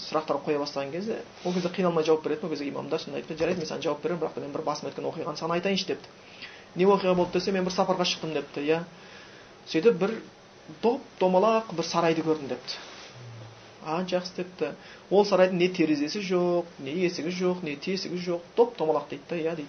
сұрақтар 0.00 0.40
қоя 0.46 0.62
бастаған 0.62 0.92
кезде 0.94 1.18
ол 1.44 1.52
кезде 1.52 1.68
қиналмай 1.68 2.06
жауап 2.08 2.24
береді 2.24 2.46
ол 2.46 2.50
кезде 2.54 2.68
имамдар 2.70 3.00
сонда 3.02 3.20
айтты 3.20 3.36
жарайды 3.36 3.60
мен 3.60 3.68
саған 3.68 3.84
жауап 3.84 4.00
беремін 4.02 4.22
бірақ 4.22 4.40
мен 4.40 4.52
бір 4.56 4.64
басым 4.64 4.88
өткен 4.88 5.10
оқиғаны 5.10 5.36
саған 5.36 5.58
айтайыншы 5.58 5.86
депті. 5.92 6.08
Не 6.74 6.86
оқиға 6.88 7.14
болды 7.20 7.36
десе 7.38 7.52
мен 7.52 7.64
бір 7.68 7.72
сапарға 7.76 8.06
шықтым 8.08 8.32
депті 8.32 8.64
иә. 8.64 8.80
Сөйтіп 9.68 9.98
бір 10.00 10.14
доп 10.82 11.02
домалақ 11.20 11.74
бір 11.76 11.84
сарайды 11.84 12.24
көрдім 12.24 12.48
депті. 12.48 12.80
А 13.84 14.00
жақсы 14.08 14.36
депті. 14.40 14.72
Ол 15.10 15.24
сарайдың 15.26 15.60
не 15.60 15.68
терезесі 15.68 16.20
жоқ 16.24 16.64
не 16.78 16.96
есігі 17.04 17.32
жоқ 17.42 17.62
не 17.62 17.76
тесігі 17.76 18.20
жоқ. 18.24 18.40
Доп 18.56 18.76
домалақ 18.78 19.08
дейді 19.10 19.24
да 19.28 19.36
иә 19.36 19.54
дейді. 19.56 19.68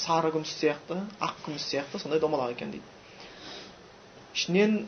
Сары 0.00 0.30
күміс 0.34 0.52
сияқты 0.60 0.98
ақ 1.20 1.40
күміс 1.46 1.66
сияқты 1.70 1.98
сондай 2.02 2.20
домалақ 2.20 2.54
екен 2.56 2.70
дейді. 2.74 2.84
Ішінен 4.34 4.78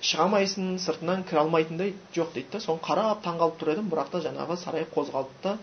шыға 0.00 0.24
алмайсың 0.28 0.76
сыртынан 0.82 1.24
кіре 1.28 1.40
алмайтындай 1.42 1.94
жоқ 2.14 2.32
дейді 2.36 2.52
да. 2.52 2.60
Соны 2.62 2.80
қарап 2.84 3.24
таңқалып 3.24 3.58
тұр 3.60 3.72
едім 3.74 3.90
бірақ 3.92 4.12
та 4.14 4.20
жаңағы 4.26 4.56
сарай 4.62 4.86
қозғалды 4.94 5.42
да 5.42 5.56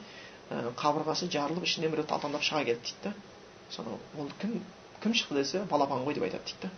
ә, 0.52 0.74
қабырғасы 0.82 1.30
жарылып 1.32 1.64
ішінен 1.64 1.94
біреу 1.94 2.06
талтаңдап 2.10 2.44
шыға 2.44 2.66
келді 2.68 2.84
дейді 2.84 3.04
да. 3.04 3.14
Соны 3.72 3.96
ол 4.20 4.30
кім 4.42 4.60
кім 5.04 5.14
шықты 5.16 5.40
десе 5.40 5.64
балапан 5.72 6.04
ғой 6.06 6.18
деп 6.20 6.28
айтады 6.28 6.44
дейді 6.52 6.68
да. 6.68 6.74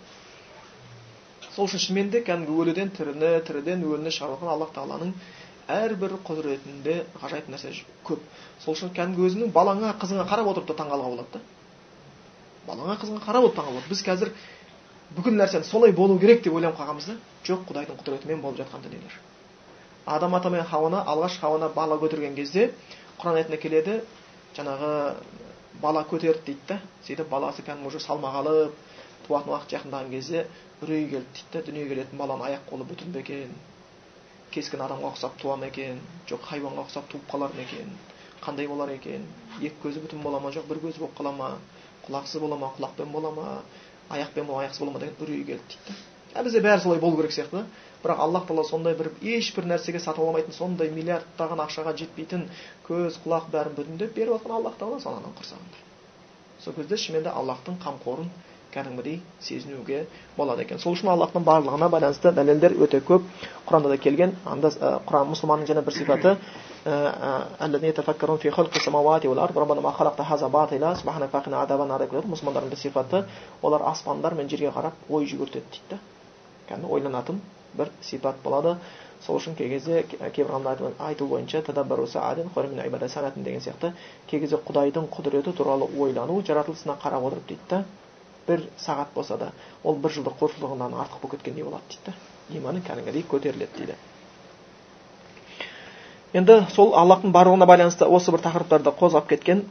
Сол 1.55 1.65
үшін 1.65 1.81
шынымен 1.87 2.11
кәдімгі 2.13 2.53
өліден 2.61 2.93
тіріні 2.93 3.33
тіріден 3.47 3.83
өліні 3.89 4.13
шығарып 4.13 4.37
жатқан 4.37 4.53
аллах 4.53 4.73
тағаланың 4.77 5.13
әрбір 5.73 6.13
құдіретінде 6.27 6.99
ғажайып 7.21 7.49
нәрсе 7.51 7.71
көп. 8.05 8.21
Сол 8.61 8.75
үшін 8.77 8.93
кәдімгі 8.93 9.25
өзіңнің 9.27 9.53
балаңа 9.55 9.95
қызыңа 10.03 10.27
қарап 10.29 10.51
отырып 10.53 10.69
та 10.69 10.75
таңқалуға 10.83 11.09
болады 11.15 11.33
да. 11.33 11.56
Балаңа 12.67 12.97
қызыңа 13.01 13.23
қарап 13.23 13.47
отырып 13.47 13.57
таңқалып 13.61 13.89
біз 13.89 14.03
қазір 14.07 14.31
бүкіл 15.15 15.37
нәрсені 15.39 15.63
солай 15.63 15.91
болу 15.95 16.19
керек 16.19 16.43
деп 16.43 16.53
ойланып 16.53 16.77
қалғанбыз 16.79 17.07
да 17.07 17.15
жоқ 17.47 17.65
құдайдың 17.69 17.99
құдіретімен 18.01 18.41
болып 18.43 18.59
жатқан 18.59 18.83
дүниелер. 18.83 19.13
Адам 20.05 20.35
ата 20.35 20.49
мен 20.49 20.65
хауана 20.65 21.03
алғаш 21.07 21.39
хауана 21.39 21.69
бала 21.75 21.95
көтерген 21.99 22.35
кезде 22.35 22.71
құран 23.19 23.39
аятында 23.39 23.57
келеді. 23.57 24.01
Жаңағы 24.57 24.91
бала 25.81 26.03
көтерді 26.09 26.43
дейді 26.45 26.67
да. 26.67 26.79
Сөйтіп 27.07 27.29
баласы 27.29 27.63
кәдімгі 27.63 27.87
уже 27.87 27.99
салмақ 28.03 28.37
алып 28.41 28.75
туатын 29.27 29.53
уақыт 29.53 29.73
жақындаған 29.75 30.11
кезде 30.11 30.45
үрей 30.81 31.07
келді 31.09 31.27
дейді 31.33 31.53
да. 31.53 31.63
Дүниеге 31.69 31.89
келетін 31.95 32.19
баланың 32.19 32.47
аяқ 32.51 32.69
қолы 32.69 32.87
бүтін 32.87 33.11
бе 33.15 33.23
екен? 33.23 33.55
Кескін 34.51 34.83
адамға 34.87 35.13
ұқсап 35.13 35.39
туа 35.41 35.55
ма 35.55 35.67
екен? 35.67 35.99
Жоқ 36.27 36.47
хайуанға 36.51 36.87
ұқсап 36.87 37.11
туып 37.11 37.27
қалар 37.31 37.55
ма 37.55 37.63
екен? 37.63 37.91
Қандай 38.41 38.67
болар 38.67 38.91
екен? 38.95 39.27
Екі 39.59 39.75
көзі 39.83 40.03
бүтін 40.05 40.23
бола 40.23 40.39
ма? 40.39 40.51
Жоқ 40.55 40.67
бір 40.71 40.79
көзі 40.87 41.03
болып 41.03 41.17
қала 41.19 41.35
ма? 41.35 41.51
Құлақсыз 42.07 42.41
бола 42.41 42.57
ма 42.57 42.71
құлақпен 42.77 43.11
бола 43.11 43.31
ма 43.31 43.47
аяқпен 44.09 44.45
бол 44.47 44.61
аяқсыз 44.61 44.79
бола 44.79 44.91
ма 44.95 44.99
деген 44.99 45.15
үрей 45.21 45.43
келді 45.43 45.77
дейді 45.87 45.99
да 46.33 46.43
бізде 46.43 46.61
бәрі 46.61 46.81
солай 46.83 46.99
болу 46.99 47.17
керек 47.17 47.31
сияқты. 47.33 47.65
Бірақ 48.03 48.19
аллах 48.21 48.43
тағала 48.45 48.63
сондай 48.69 48.93
бір 48.93 49.09
ешбір 49.25 49.65
нәрсеге 49.65 49.99
сатып 49.99 50.21
алмайтын 50.21 50.53
сондай 50.53 50.91
миллиардтаған 50.93 51.63
ақшаға 51.65 51.95
жетпейтін 51.97 52.43
көз 52.85 53.17
құлақ 53.23 53.47
бәрін 53.55 53.73
бүтіндеп 53.79 54.13
беріп 54.13 54.35
жатқан 54.35 54.53
аллах 54.59 54.75
тағала 54.77 54.99
сол 55.01 55.15
ананың 55.15 55.33
құрсағында 55.39 55.81
сол 56.61 56.75
кезде 56.77 56.97
шынымен 57.03 57.25
де 57.25 57.33
аллахтың 57.33 57.79
қамқорын 57.81 58.29
кәдімгідей 58.73 59.21
сезінуге 59.41 60.05
болады 60.37 60.61
екен. 60.63 60.79
Сол 60.79 60.93
үшін 60.95 61.09
аллахтың 61.13 61.43
барлығына 61.47 61.89
байланысты 61.93 62.31
дәлелдер 62.35 62.75
өте 62.83 63.01
көп. 63.01 63.25
Құранда 63.67 63.89
да 63.93 63.97
келген 63.97 64.35
анда 64.45 64.71
құран 65.07 65.31
мұсылманның 65.31 65.67
және 65.71 65.83
бір 65.87 65.93
сипаты 65.97 66.35
мұсылмандардың 72.31 72.69
бір 72.69 72.77
сипаты 72.77 73.25
олар 73.61 73.81
аспандар 73.91 74.33
мен 74.33 74.49
жерге 74.49 74.71
қарап 74.75 74.93
ой 75.09 75.25
жүгіртеді 75.25 75.65
дейді 75.71 75.89
да. 75.89 75.99
Кәдімгі 76.69 76.91
ойланатын 76.93 77.41
бір 77.77 77.91
сипат 78.01 78.35
болады. 78.43 78.77
Сол 79.25 79.39
үшін 79.39 79.55
кей 79.57 79.69
кезде 79.69 80.03
кейбір 80.07 80.51
ғалымдардың 80.53 80.99
айтуы 81.01 81.27
бойынша 81.27 81.61
деген 83.43 83.61
сияқты. 83.61 83.93
Кей 84.27 84.39
кезде 84.39 84.57
құдайдың 84.67 85.07
құдіреті 85.15 85.53
туралы 85.57 85.89
ойлану 85.97 86.41
жаратылысына 86.45 86.97
қарап 87.03 87.25
отырып 87.29 87.47
дейді 87.49 87.61
да. 87.69 87.83
Бір 88.47 88.63
сағат 88.81 89.13
болса 89.15 89.37
да 89.37 89.51
ол 89.83 89.95
бір 89.95 90.13
жылдық 90.17 90.37
құлшылығынан 90.41 90.95
артық 91.03 91.21
болып 91.23 91.37
кеткендей 91.37 91.63
болады 91.63 91.83
дейді 91.95 92.59
иманы 92.59 92.81
кәдімгідей 92.81 93.25
көтеріледі 93.27 93.77
дейді. 93.77 93.95
Енді 96.35 96.61
сол 96.75 96.93
аллахтың 96.95 97.31
барлығына 97.35 97.67
байланысты 97.67 98.07
осы 98.07 98.31
бір 98.31 98.43
тақырыптарды 98.45 98.91
қозғап 98.99 99.27
кеткен 99.29 99.63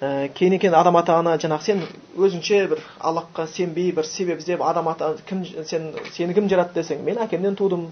ә, 0.00 0.28
кейін 0.34 0.54
екен 0.58 0.74
адам 0.78 0.98
атағына 1.00 1.36
жаңағы 1.42 1.66
сен 1.66 1.82
өзіңше 2.16 2.60
бір 2.74 2.84
аллахқа 2.98 3.46
сенбей 3.54 3.90
бір 3.92 4.06
себеп 4.06 4.42
іздеп 4.42 4.62
адам 4.62 4.88
ата 4.88 5.16
кім 5.26 5.44
сен 5.44 5.90
сені 6.14 6.34
кім 6.34 6.48
жаратты 6.50 6.80
десең 6.82 7.02
мен 7.04 7.18
әкемнен 7.26 7.58
тудым. 7.58 7.88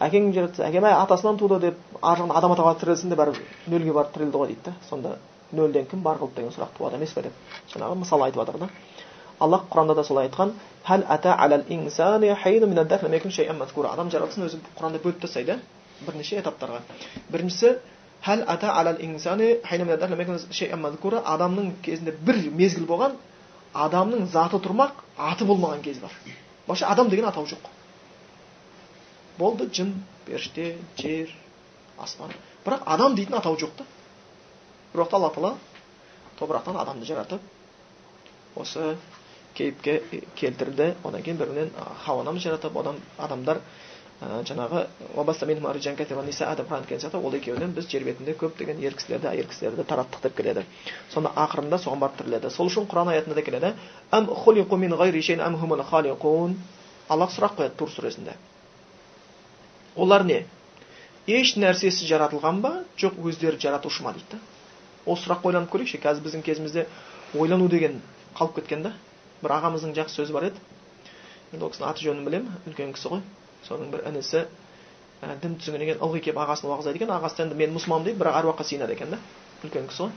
Әкең 0.00 0.30
жаратса 0.32 0.64
әкем 0.64 0.86
атасынан 0.88 1.36
туды 1.38 1.58
деп 1.66 1.98
ар 2.00 2.16
жағынан 2.22 2.38
адам 2.38 2.54
атаға 2.54 2.78
тірелсін 2.80 3.10
де 3.10 3.18
бәрібір 3.18 3.42
нөлге 3.74 3.92
барып 3.92 4.14
тірелді 4.14 4.38
ғой 4.38 4.54
дейді 4.54 4.70
да. 4.70 4.74
Сонда 4.88 5.16
нөлден 5.52 5.86
кім 5.90 6.02
бар 6.02 6.18
қылды 6.20 6.40
деген 6.40 6.52
сұрақ 6.54 6.76
туады 6.78 6.96
емес 6.96 7.12
пе 7.14 7.22
деп 7.28 7.32
жаңағы 7.74 7.94
мысал 8.02 8.22
айтып 8.24 8.40
жатыр 8.42 8.58
да. 8.60 8.68
Аллах 9.40 9.62
құранда 9.70 9.94
да 9.94 10.04
солай 10.04 10.28
айтқан 10.28 10.52
адам 13.92 14.10
жаратылысын 14.10 14.46
өзі 14.46 14.58
құранда 14.78 14.98
бөліп 15.02 15.20
тастайды 15.20 15.58
бірнеше 16.06 16.38
этаптарға. 16.40 16.80
Біріншісі 17.32 17.78
адамның 21.24 21.72
кезінде 21.82 22.12
бір 22.20 22.36
мезгіл 22.52 22.86
болған 22.88 23.16
адамның 23.74 24.26
заты 24.32 24.60
тұрмақ 24.60 24.92
аты 25.16 25.44
болмаған 25.48 25.80
кез 25.82 25.98
бар. 25.98 26.10
Вообще 26.66 26.84
адам 26.84 27.08
деген 27.08 27.26
атау 27.26 27.44
жоқ. 27.46 27.58
Болды 29.38 29.70
жын 29.72 29.94
періште 30.26 30.76
жер 30.98 31.34
аспан 31.98 32.30
бірақ 32.64 32.82
адам 32.86 33.14
дейтін 33.14 33.34
атау 33.38 33.56
жоқ 33.56 33.70
та. 33.78 33.84
Бір 34.92 35.02
уақытта 35.02 35.16
алла 35.16 35.30
тағала 35.30 35.54
топырақтан 36.38 36.76
адамды 36.80 37.06
жаратып 37.06 37.40
осы 38.56 38.96
кейіпке 39.54 40.00
келтірді 40.36 40.94
одан 41.04 41.22
кейін 41.22 41.38
бір 41.38 41.52
бірінен 41.52 41.70
анамыз 42.06 42.42
жаратып 42.42 42.76
одан 42.76 42.96
адамдар 43.18 43.60
жаңағы 44.20 44.86
сияқты 47.00 47.22
ол 47.24 47.34
екеуінен 47.34 47.72
біз 47.72 47.86
жер 47.88 48.04
бетінде 48.04 48.34
көптеген 48.36 48.82
ер 48.84 48.94
кісілерді 48.94 49.30
әйел 49.30 49.48
кісілерді 49.48 49.86
тараттық 49.88 50.20
деп 50.26 50.36
келеді 50.36 50.64
сонда 51.14 51.32
ақырында 51.36 51.78
соған 51.80 52.02
барып 52.02 52.18
тіреледі 52.18 52.50
сол 52.50 52.68
үшін 52.68 52.84
құран 52.90 53.08
аятында 53.14 53.34
да 53.34 53.42
келеді 53.42 53.74
аллах 57.10 57.32
сұрақ 57.34 57.56
қояды 57.58 57.74
тур 57.76 57.90
сүресінде 57.90 58.36
олар 59.96 60.22
не 60.24 60.44
еш 61.26 61.56
нәрсесіз 61.56 62.06
жаратылған 62.06 62.60
ба 62.62 62.70
жоқ 63.00 63.18
өздері 63.24 63.58
жаратушы 63.58 64.04
ма 64.04 64.12
дейді 64.14 64.38
осы 65.06 65.26
сұраққа 65.26 65.50
ойланып 65.50 65.70
көрейікші 65.72 66.00
қазір 66.02 66.24
біздің 66.26 66.42
кезімізде 66.44 66.86
ойлану 67.34 67.68
деген 67.68 68.00
қалып 68.36 68.60
кеткен 68.60 68.82
да. 68.82 68.94
Бір 69.42 69.54
ағамыздың 69.56 69.94
жақсы 69.96 70.20
сөзі 70.20 70.34
бар 70.36 70.50
еді. 70.50 70.60
Енді 71.52 71.64
ол 71.64 71.86
аты 71.88 72.04
жөнін 72.04 72.24
білемін 72.26 72.58
үлкен 72.68 72.92
кісі 72.94 73.14
ғой. 73.14 73.22
Соның 73.66 73.90
бір 73.94 74.04
інісі 74.10 74.44
ә, 75.22 75.36
дін 75.40 75.56
түсінгеннен 75.60 75.88
кейін 75.94 76.02
ылғи 76.04 76.20
келіп 76.26 76.40
ағасына 76.44 76.70
уағыз 76.70 76.90
айтады 76.90 77.00
екен. 77.00 77.14
Ағасы 77.14 77.44
енді 77.46 77.56
мен 77.56 77.72
мұсылманмын 77.76 78.10
дейді 78.10 78.20
бірақ 78.20 78.40
әруаққа 78.42 78.66
сиынады 78.68 78.92
екен 78.92 79.16
да. 79.16 79.18
Үлкен 79.64 79.88
кісі 79.88 80.04
ғой. 80.04 80.12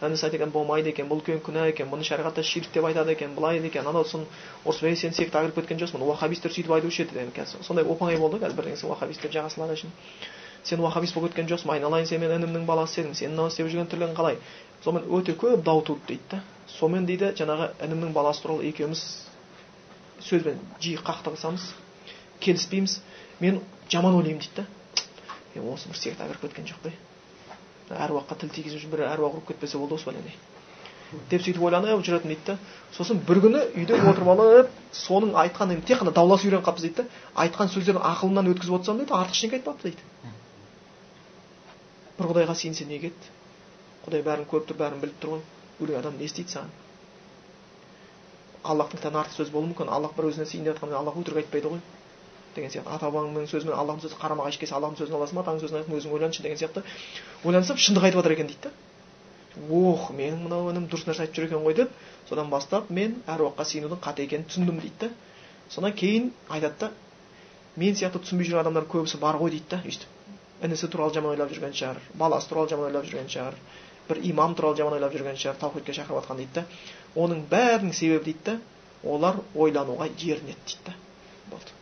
Інісі 0.00 0.26
айтады 0.26 0.40
екен 0.40 0.54
болмайды 0.54 0.92
екен 0.94 1.08
бұл 1.10 1.20
үлкен 1.20 1.42
күнә 1.44 1.68
екен 1.72 1.90
бұны 1.90 2.06
шариғатта 2.06 2.42
ширк 2.42 2.72
деп 2.72 2.84
айтады 2.86 3.12
екен 3.12 3.34
былай 3.34 3.58
екен 3.58 3.86
анау 3.86 4.04
сосын 4.04 4.26
ұрысып 4.64 4.88
ей 4.88 4.96
сен 4.96 5.12
сектаға 5.12 5.50
кіріп 5.50 5.64
кеткен 5.64 5.80
жоқсың 5.82 6.04
уахабистер 6.06 6.54
сөйтіп 6.54 6.76
айтушы 6.76 7.02
еді 7.02 7.18
деген 7.18 7.64
сондай 7.66 7.84
оп 7.84 8.02
оңай 8.02 8.16
болды 8.16 8.38
ғой 8.38 8.46
қазір 8.46 8.60
бірдеңе 8.60 8.86
уахабист 8.86 9.26
деп 9.26 9.34
жаға 9.34 9.50
салады 9.50 9.74
үшін 9.74 9.90
сен 10.64 10.80
уахабист 10.80 11.14
болып 11.14 11.34
кеткен 11.34 11.48
жоқсың 11.50 11.72
айналайын 11.74 12.06
сен 12.06 12.20
мен 12.20 12.34
інімнің 12.36 12.66
баласы 12.66 13.00
едің 13.00 13.14
сен 13.14 13.32
мынау 13.32 13.48
істеп 13.48 13.68
жүрген 13.68 13.88
түрлерің 13.92 14.16
қалай? 14.16 14.38
Сонымен 14.84 15.08
өте 15.18 15.34
көп 15.38 15.62
дау 15.62 15.82
туды 15.82 16.00
дейді 16.08 16.22
да. 16.30 16.40
Сонымен 16.78 17.06
дейді 17.06 17.32
жаңағы 17.38 17.70
інімнің 17.86 18.12
баласы 18.12 18.42
туралы 18.42 18.68
екеуміз 18.68 19.04
сөзбен 20.20 20.60
жиі 20.80 20.98
қақтығысамыз 21.02 21.70
келіспейміз. 22.40 23.00
Мен 23.40 23.60
жаман 23.90 24.14
ойлаймын 24.18 24.42
дейді 24.44 24.62
да. 24.62 24.66
Е 25.54 25.60
осы 25.60 25.88
бір 25.88 25.98
сектаға 25.98 26.36
кіріп 26.36 26.48
кеткен 26.48 26.70
жоқ 26.70 26.86
қой. 26.86 26.94
Әруаққа 27.88 28.38
тіл 28.40 28.54
тигізіп 28.54 28.90
бір 28.92 29.06
әруақ 29.08 29.38
ұрып 29.38 29.52
кетпесе 29.52 29.78
болды 29.78 29.94
осы 29.94 30.10
бәлені 30.10 30.36
деп 31.30 31.42
сөйтіп 31.42 31.62
ойланып 31.64 32.02
жүретін 32.04 32.32
дейді 32.32 32.44
да. 32.46 32.56
Сосын 32.92 33.20
бір 33.24 33.40
күні 33.44 33.62
үйде 33.80 33.96
отырып 33.96 34.28
алып 34.34 34.70
соның 34.92 35.34
айтқан 35.40 35.72
тек 35.88 36.02
қана 36.02 36.12
дауласып 36.12 36.50
үйреніп 36.50 36.66
қалыппыз 36.66 36.84
дейді 36.84 37.02
да. 37.02 37.06
Айтқан 37.44 37.72
сөздерін 37.72 38.02
ақылымнан 38.04 38.50
өткізіп 38.52 38.76
отырсам 38.76 39.00
дейді 39.00 39.16
артық 39.16 39.38
ештеңе 39.38 39.58
айтпапты 39.58 39.88
дейді. 39.88 40.07
Бір 42.18 42.30
құдайға 42.32 42.54
сиынсе 42.58 42.84
не 42.90 42.98
кетті 43.02 43.32
құдай 44.06 44.24
бәрін 44.26 44.46
көріп 44.50 44.68
тұр 44.70 44.78
бәрін 44.82 45.02
біліп 45.04 45.20
тұр 45.22 45.34
ғой 45.36 45.42
өлген 45.84 46.00
адам 46.00 46.18
не 46.18 46.26
істейді 46.26 46.54
саған 46.56 46.72
аллахтың 48.72 49.00
кітабынан 49.00 49.22
артық 49.22 49.36
сөз 49.38 49.52
болуы 49.54 49.70
мүмкін 49.70 49.92
аллах 49.94 50.16
бір 50.16 50.28
өзіне 50.32 50.46
сиын 50.50 50.64
деп 50.66 50.76
жатқанда 50.76 50.98
аллах 50.98 51.16
өтірік 51.20 51.42
айтпайды 51.42 51.70
ғой 51.72 51.80
деген 52.56 52.72
сияқты 52.74 52.90
ата 52.94 53.06
бабаңның 53.06 53.46
сөзі 53.52 53.68
мен 53.68 53.78
аллахтың 53.78 54.08
сөзі 54.08 54.18
қарама 54.20 54.46
қайшы 54.48 54.60
келсе 54.62 54.74
аллахтың 54.74 54.98
сөзін 55.04 55.16
аласың 55.18 55.38
ба 55.38 55.44
атаңның 55.44 55.62
сөзін 55.62 55.78
аласың 55.78 55.98
өзің 56.00 56.14
ойланшы 56.18 56.42
деген 56.42 56.58
сияқты 56.58 56.82
ойлансам 57.44 57.78
шындық 57.84 58.08
айтып 58.08 58.20
жатыр 58.20 58.34
екен 58.34 58.50
дейді 58.50 58.68
да 58.68 58.72
ох 59.78 60.10
менің 60.18 60.42
мынау 60.44 60.70
інім 60.72 60.88
дұрыс 60.90 61.06
нәрсе 61.08 61.24
айтып 61.26 61.38
жүр 61.38 61.48
екен 61.48 61.64
ғой 61.64 61.78
деп 61.78 61.94
содан 62.28 62.50
бастап 62.50 62.90
мен 62.90 63.16
әруаққа 63.26 63.64
сиынудың 63.72 64.02
қате 64.02 64.26
екенін 64.26 64.46
түсіндім 64.50 64.80
дейді 64.82 65.08
да 65.08 65.10
содан 65.70 65.92
кейін 66.02 66.30
айтады 66.48 66.78
да 66.80 66.92
мен 67.76 67.94
сияқты 67.94 68.22
түсінбей 68.24 68.48
жүрген 68.48 68.64
адамдар 68.66 68.88
көбісі 68.90 69.20
бар 69.22 69.38
ғой 69.40 69.54
дейді 69.54 69.70
да 69.70 69.82
өйстіп 69.84 70.17
інісі 70.62 70.88
туралы 70.90 71.14
жаман 71.14 71.36
ойлап 71.36 71.52
жүрген 71.52 71.74
шығар 71.76 72.00
баласы 72.18 72.48
туралы 72.50 72.68
жаман 72.72 72.90
ойлап 72.90 73.06
жүрген 73.06 73.28
шығар 73.30 73.58
бір 74.08 74.20
имам 74.30 74.54
туралы 74.58 74.76
жаман 74.76 74.98
ойлап 74.98 75.14
жүрген 75.14 75.38
шығар 75.38 75.58
таухидке 75.60 75.94
шақырып 75.94 76.22
жатқан 76.22 76.40
дейді 76.40 76.54
да 76.54 76.64
оның 77.14 77.44
бәрінің 77.50 77.92
себебі 77.94 78.24
дейді 78.32 78.44
да 78.44 78.58
олар 79.04 79.42
ойлануға 79.54 80.08
ерінеді 80.08 80.56
дейді 80.66 80.86
да 80.86 80.94
болды 81.50 81.76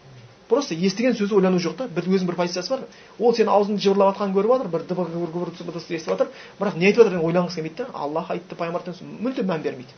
просто 0.48 0.74
естіген 0.74 1.16
сөзі 1.16 1.34
ойлану 1.38 1.58
жоқ 1.58 1.76
та 1.80 1.88
бір 1.88 2.04
өзінің 2.06 2.28
бір 2.30 2.36
позициясы 2.42 2.70
бар 2.74 2.84
ол 3.18 3.34
сенің 3.34 3.52
аузыңды 3.54 3.82
жыбырлап 3.82 4.14
жатқанын 4.14 4.36
көріп 4.36 4.52
жатыр 4.52 4.68
бір 4.74 4.84
дыбыр 4.90 5.08
гүбір 5.14 5.30
гүбір 5.32 5.80
естіп 5.80 6.12
жатыр 6.12 6.28
бірақ 6.60 6.76
не 6.76 6.86
айтып 6.90 7.02
жатыр 7.04 7.24
ойланғысы 7.24 7.56
келмейді 7.56 7.82
да 7.82 7.88
аллах 7.94 8.30
айтты 8.30 8.54
пайғамбар 8.54 8.94
мүлдем 9.02 9.50
мән 9.50 9.64
бермейді 9.64 9.96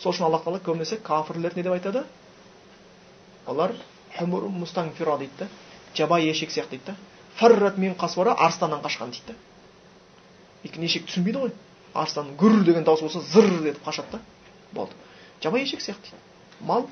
сол 0.00 0.12
үшін 0.12 0.26
аллах 0.26 0.42
тағала 0.42 0.64
көбінесе 0.64 0.98
кәпірлер 1.04 1.54
не 1.56 1.62
деп 1.62 1.72
айтады 1.76 2.02
олар 3.46 3.76
дейді 4.18 5.38
да 5.38 5.48
жабайы 5.94 6.30
ешек 6.30 6.50
сияқты 6.50 6.70
дейді 6.70 6.86
да 6.86 6.94
фаррат 7.40 7.78
мен 7.78 7.94
қасуара 7.96 8.36
арыстаннан 8.36 8.84
қашқан 8.84 9.10
дейді. 9.10 9.32
Да 9.32 9.34
өйткені 10.64 10.86
ешек 10.86 11.06
түсінбейді 11.08 11.44
ғой. 11.46 11.52
Арыстан 11.94 12.34
гүр 12.38 12.64
деген 12.64 12.84
дауыс 12.84 13.00
болса 13.00 13.20
зыр 13.32 13.48
етіп 13.66 13.84
қашады 13.84 14.12
да. 14.12 14.20
Болды. 14.72 14.92
Жабайы 15.42 15.64
ешек 15.64 15.80
сияқты 15.80 16.10
дейді. 16.10 16.22
Мал 16.60 16.86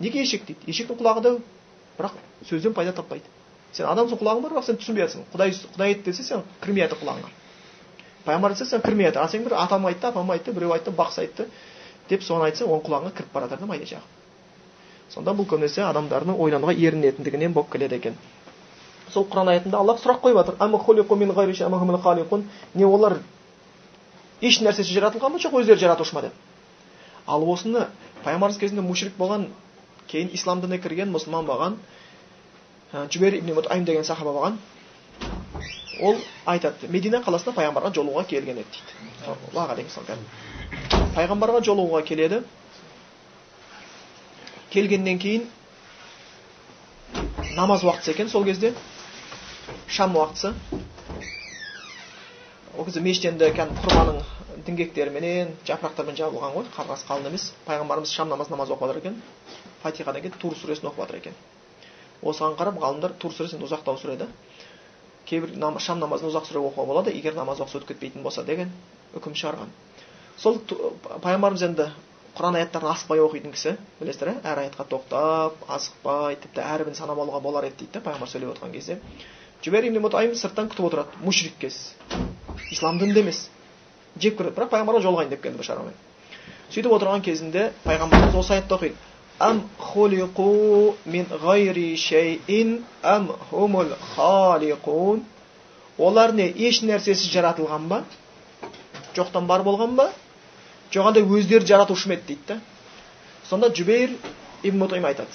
неге 0.00 0.22
ешек 0.22 0.44
дейді? 0.46 0.66
Ешектің 0.66 0.98
құлағы 0.98 1.22
дәу. 1.22 1.40
Бірақ 1.98 2.16
сөзден 2.48 2.74
пайда 2.74 2.92
таппайды. 2.92 3.24
Сен 3.72 3.86
адамсың 3.86 4.18
құлағың 4.20 4.42
бар 4.42 4.52
бірақ 4.52 4.66
сен 4.66 4.76
түсінбей 4.80 5.06
жатрсың 5.06 5.24
құдай 5.32 5.54
құдай 5.76 5.94
айтты 5.94 6.10
десе 6.10 6.22
сен 6.22 6.42
кірмей 6.60 6.84
жатыр 6.84 6.98
құлағыңа. 7.04 7.30
Пайғамбар 8.26 8.52
десе 8.52 8.66
сен 8.66 8.82
кірмей 8.82 9.06
жатыр 9.06 9.22
ал 9.22 9.30
сен 9.30 9.44
бір 9.44 9.54
атам 9.56 9.86
айтты 9.86 10.06
апам 10.06 10.30
айтты 10.30 10.52
біреу 10.52 10.72
айтты 10.72 10.90
бақсы 10.90 11.22
айтты 11.24 11.48
деп 12.08 12.22
соны 12.22 12.50
айтсаң 12.50 12.68
оның 12.68 12.84
құлағыңа 12.88 13.14
кіріп 13.16 13.32
бара 13.32 13.48
жатыр 13.48 13.64
да 13.64 13.66
майда 13.66 13.84
жағы. 13.84 14.02
Сонда 15.08 15.32
бұл 15.32 15.48
көбінесе 15.48 15.84
адамдардың 15.86 16.36
ойлануға 16.36 16.74
ерінетіндігінен 16.74 17.52
болып 17.52 17.72
келеді 17.72 17.96
екен. 17.96 18.16
Сол 19.12 19.26
құран 19.28 19.48
аятында 19.52 19.76
аллах 19.78 20.00
сұрақ 20.00 20.20
қойып 20.24 20.36
жатыр. 20.40 20.54
Не 22.74 22.86
олар 22.86 23.18
еш 24.40 24.60
нәрсесі 24.60 24.92
жаратылған 24.96 25.32
ба 25.32 25.38
жоқ 25.38 25.52
өздері 25.60 25.78
жаратушы 25.78 26.14
ма 26.14 26.20
деп. 26.22 26.32
Ал 27.26 27.42
осыны 27.52 27.86
пайғамбарымыз 28.24 28.58
кезінде 28.58 28.82
мушрик 28.82 29.12
болған 29.18 29.46
кейін 30.10 30.30
ислам 30.34 30.60
дініне 30.60 30.78
кірген 30.82 31.12
мұсылман 31.14 31.46
болған 31.46 31.76
жүбер 32.92 33.34
ибн 33.38 33.54
мутайм 33.54 33.84
деген 33.84 34.04
сахаба 34.04 34.30
болған 34.32 34.56
ол 36.00 36.16
айтады 36.46 36.88
медина 36.88 37.20
қаласына 37.22 37.52
пайғамбарға 37.54 37.92
жолығуға 37.94 38.24
келген 38.26 38.58
еді 38.62 38.68
дейді. 38.72 38.92
Пайғамбарға 41.14 41.60
жолығуға 41.62 42.02
келеді. 42.08 42.42
Келгеннен 44.72 45.18
кейін 45.20 45.42
намаз 47.56 47.84
уақытысы 47.84 48.10
екен 48.16 48.28
сол 48.28 48.44
кезде. 48.44 48.74
Шам 49.88 50.16
уақытысы 50.16 50.54
ол 52.78 52.84
кезде 52.84 53.00
мешіт 53.04 53.28
енді 53.32 53.50
кәдімгі 53.56 53.84
құрманың 53.86 54.20
діңгектеріменен 54.66 55.54
жапырақтармен 55.68 56.16
жабылған 56.18 56.54
ғой 56.56 56.68
қабырғасы 56.76 57.08
қалың 57.08 57.28
емес. 57.32 57.48
Пайғамбарымыз 57.66 58.12
шам 58.16 58.28
намаз 58.32 58.50
намаз 58.52 58.70
оқып 58.70 58.86
жатыр 58.88 59.00
екен. 59.02 59.16
Фатихадан 59.82 60.22
кейін 60.22 60.38
тур 60.40 60.54
сүресін 60.56 60.88
оқып 60.90 61.02
жатыр 61.04 61.18
екен. 61.20 61.34
Осыған 62.22 62.56
қарап 62.60 62.78
ғалымдар 62.82 63.16
тур 63.18 63.32
сүресі 63.34 63.58
ұзақтау 63.58 63.98
сүре 64.00 64.16
да 64.22 64.28
кейбір 65.26 65.56
нам, 65.56 65.78
шам 65.78 66.00
намазын 66.02 66.28
ұзақ 66.30 66.48
сүре 66.48 66.60
оқуға 66.62 66.86
болады 66.88 67.12
егер 67.14 67.34
намаз 67.34 67.60
уақыты 67.62 67.78
өтіп 67.80 67.92
кетпейтін 67.92 68.22
болса 68.26 68.42
деген 68.44 68.72
үкім 69.16 69.34
шығарған. 69.38 69.70
Сол 70.38 70.58
пайғамбарымыз 71.22 71.62
енді 71.68 71.86
құран 72.36 72.56
аяттарын 72.58 72.90
асықпай 72.92 73.20
оқитын 73.22 73.52
кісі 73.54 73.74
білесіздер 74.00 74.32
иә 74.32 74.42
әр 74.52 74.62
аятқа 74.64 74.86
тоқтап 74.88 75.64
асықпай 75.76 76.38
тіпті 76.42 76.62
әрбірін 76.64 76.96
санап 76.98 77.20
алуға 77.22 77.40
болар 77.44 77.68
еді 77.68 77.82
дейді 77.84 77.98
да 77.98 78.04
пайғамбар 78.06 78.30
сөйлеп 78.32 78.54
отырған 78.54 78.72
кезде. 78.72 78.98
Жүбер 79.64 79.86
ибн 79.86 80.00
мутайм 80.02 80.34
сырттан 80.34 80.68
күтіп 80.70 80.88
отырады 80.88 81.22
мушрик 81.22 81.58
кез 81.60 81.94
ислам 82.70 82.98
дінінде 82.98 83.20
емес 83.22 83.48
жек 84.18 84.38
көреді 84.38 84.56
бірақ 84.56 84.72
пайғамбарға 84.72 85.02
жолығайын 85.06 85.30
деп 85.30 85.42
келді 85.44 85.66
шарамен 85.66 85.94
сөйтіп 86.72 86.96
отырған 86.96 87.22
кезінде 87.22 87.68
пайғамбарымыз 87.84 88.38
осы 88.40 88.56
аятты 88.56 88.74
оқиды 88.74 88.96
ам 89.38 89.62
хулиқу 89.78 90.94
мин 91.04 91.26
гайри 91.44 91.96
шейин 91.96 92.84
ам 93.02 93.30
хумул 93.50 93.94
халиқун 94.14 95.22
олар 95.98 96.32
не 96.32 96.48
еш 96.48 96.82
нәрсесіз 96.82 97.30
жаратылған 97.32 97.88
ба 97.88 98.02
жоқтан 99.14 99.46
бар 99.46 99.62
болған 99.62 99.96
ба 99.96 100.10
жоқ 100.92 101.22
өздері 101.22 101.66
жаратушы 101.66 102.08
ма 102.08 102.14
еді 102.14 102.34
дейді 102.34 102.42
да 102.48 102.60
сонда 103.48 103.68
жүбейр 103.68 104.16
ибн 104.62 104.78
мутайм 104.78 105.04
айтады 105.04 105.30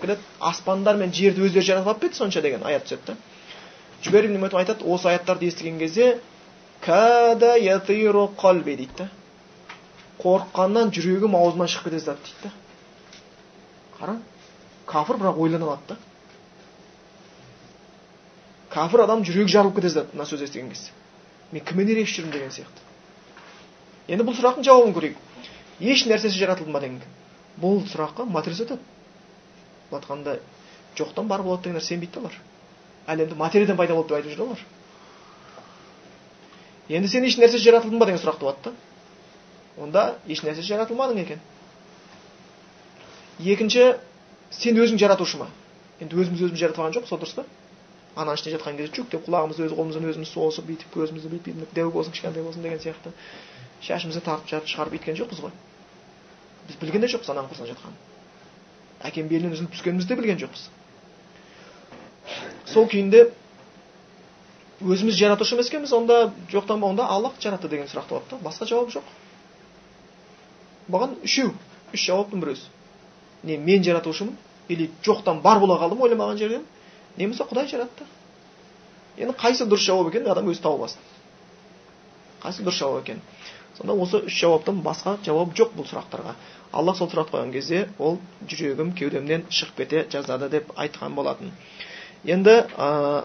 келеді 0.00 0.22
аспандар 0.40 0.96
мен 0.96 1.12
жерді 1.12 1.44
өздері 1.46 1.64
жаратып 1.68 1.88
алып 1.88 2.00
па 2.04 2.16
сонша 2.18 2.42
деген 2.42 2.64
аят 2.66 2.86
түседі 2.88 3.12
да 3.12 3.16
айтады 4.58 4.84
осы 4.84 5.08
аяттарды 5.08 5.46
естіген 5.46 5.78
кезде 5.78 6.20
кәда 6.84 7.54
ятиру 7.60 8.28
қалби 8.36 8.76
дейді 8.76 8.92
да 8.98 9.08
қорыққаннан 10.22 10.90
жүрегім 10.94 11.36
аузымнан 11.38 11.68
шығып 11.68 11.84
кете 11.84 11.98
жаздады 11.98 12.18
дейді 12.26 12.42
да 12.42 12.50
қара 13.98 14.18
кәпір 14.90 15.20
бірақ 15.22 15.40
ойлана 15.40 15.64
алады 15.70 15.94
да 15.94 15.96
кәпір 18.74 19.04
адам 19.06 19.22
жүрегі 19.24 19.54
жарылып 19.56 19.76
кете 19.78 19.88
жаздады 19.88 20.16
мына 20.16 20.26
сөз 20.28 20.42
естіген 20.48 20.68
кезде 20.74 20.90
мен 21.52 21.64
кіммен 21.64 21.88
ерегісіп 21.94 22.24
жүрмін 22.24 22.32
деген 22.36 22.50
сияқты 22.58 24.12
енді 24.14 24.26
бұл 24.28 24.36
сұрақтың 24.38 24.66
жауабын 24.66 24.94
көрейік 24.96 25.16
еш 25.80 26.06
нәрсесі 26.10 26.38
жаратылды 26.42 26.72
ма 26.74 26.80
деген 26.84 27.00
бұл 27.60 27.82
сұраққа 27.90 28.26
материалист 28.26 28.64
айтады 28.64 28.80
былай 29.90 30.00
айтқанда 30.00 30.38
жоқтан 30.98 31.28
бар 31.28 31.42
болады 31.42 31.62
деген 31.64 31.78
нәрсе 31.78 31.94
сенбейді 31.94 32.14
да 32.14 32.20
олар 32.20 32.38
әлемді 33.06 33.34
материядан 33.38 33.76
пайда 33.76 33.94
болды 33.94 34.08
деп 34.08 34.16
айтып 34.16 34.32
жүр 34.32 34.46
олар 34.46 34.64
енді 36.88 37.08
сен 37.08 37.24
еш 37.24 37.38
нәрсе 37.38 37.58
жаратылдың 37.58 37.98
ба 37.98 38.06
деген 38.06 38.22
сұрақ 38.22 38.38
туады 38.40 38.58
да 38.64 38.72
онда 39.82 40.06
еш 40.28 40.42
нәрсе 40.42 40.62
жаратылмадың 40.62 41.20
екен 41.24 41.40
екінші 43.38 43.94
сен 44.50 44.78
өзің 44.78 44.98
жаратушы 44.98 45.38
ма 45.38 45.48
енді 46.00 46.16
өзіміз 46.16 46.46
өзіміз 46.48 46.60
жаратып 46.60 46.82
алған 46.82 46.96
жоқпыз 46.98 47.08
сол 47.14 47.22
дұрыс 47.22 47.36
па 47.38 47.44
ананың 48.14 48.38
ішінде 48.38 48.56
жатқан 48.56 48.76
кезде 48.78 49.00
жүк 49.00 49.10
деп 49.10 49.26
құлағымызды 49.26 49.66
өз 49.66 49.72
қолымызбен 49.74 50.10
өзіміз 50.12 50.30
сосып 50.30 50.68
бүйтіп 50.68 50.94
көзімізді 50.94 51.30
бүйтіп 51.32 51.74
дәу 51.74 51.90
болсын 51.90 52.14
кішкентай 52.14 52.44
болсын 52.46 52.62
деген 52.62 52.78
сияқты 52.78 53.10
шашымызды 53.82 54.22
тартып 54.22 54.52
жарып 54.52 54.70
шығарып 54.70 54.94
өйткен 54.98 55.18
жоқпыз 55.18 55.42
ғой 55.42 55.54
біз 56.68 56.76
білген 56.80 57.04
де 57.04 57.10
жоқпыз 57.12 57.30
ананың 57.32 57.50
құрсағында 57.52 57.74
жатқанын 57.74 57.98
әкем 59.10 59.28
белінен 59.28 59.54
үзіліп 59.56 59.74
түскенімізді 59.74 60.14
де 60.14 60.20
білген 60.20 60.40
жоқпыз 60.44 60.68
сол 62.72 62.88
күйінде 62.88 63.26
өзіміз 64.80 65.18
жаратушы 65.18 65.54
емес 65.56 65.68
екенбіз 65.70 65.92
онда 65.92 66.32
жоқтан 66.52 66.80
ба 66.80 66.88
онда 66.88 67.06
аллах 67.08 67.36
жаратты 67.40 67.68
деген 67.68 67.88
сұрақ 67.88 68.08
туады 68.08 68.30
да 68.30 68.40
басқа 68.42 68.66
жауап 68.68 68.90
жоқ 68.94 69.12
бұған 70.90 71.18
үшеу 71.24 71.52
үш 71.92 72.06
жауаптың 72.08 72.40
біреусі 72.42 72.68
не 73.44 73.56
мен 73.58 73.84
жаратушымын 73.84 74.36
или 74.68 74.90
жоқтан 75.04 75.40
бар 75.42 75.60
бола 75.60 75.78
қалдым 75.80 76.00
ойламаған 76.00 76.38
жерден 76.38 76.64
немесе 77.16 77.44
құдай 77.44 77.68
жаратты 77.70 78.06
енді 79.16 79.36
қайсы 79.38 79.68
дұрыс 79.68 79.86
жауап 79.86 80.10
екенін 80.10 80.32
адам 80.32 80.48
өзі 80.50 80.62
тауып 80.64 80.88
алсын 80.88 81.00
қайсы 82.42 82.64
дұрыс 82.64 82.80
жауап 82.80 83.04
екенін 83.04 83.22
сонда 83.78 83.94
осы 83.94 84.20
үш 84.28 84.36
жауаптан 84.40 84.82
басқа 84.84 85.16
жауап 85.24 85.54
жоқ 85.58 85.74
бұл 85.76 85.88
сұрақтарға. 85.88 86.34
Аллах 86.72 86.96
сол 86.98 87.08
сұрақты 87.10 87.34
қойған 87.36 87.52
кезде 87.54 87.88
ол 87.98 88.18
жүрегім 88.50 88.92
кеудемнен 88.98 89.44
шығып 89.50 89.76
кете 89.82 90.04
жаздады 90.10 90.48
деп 90.50 90.70
айтқан 90.76 91.14
болатын. 91.14 91.52
Енді 92.24 92.54
ә, 92.76 93.24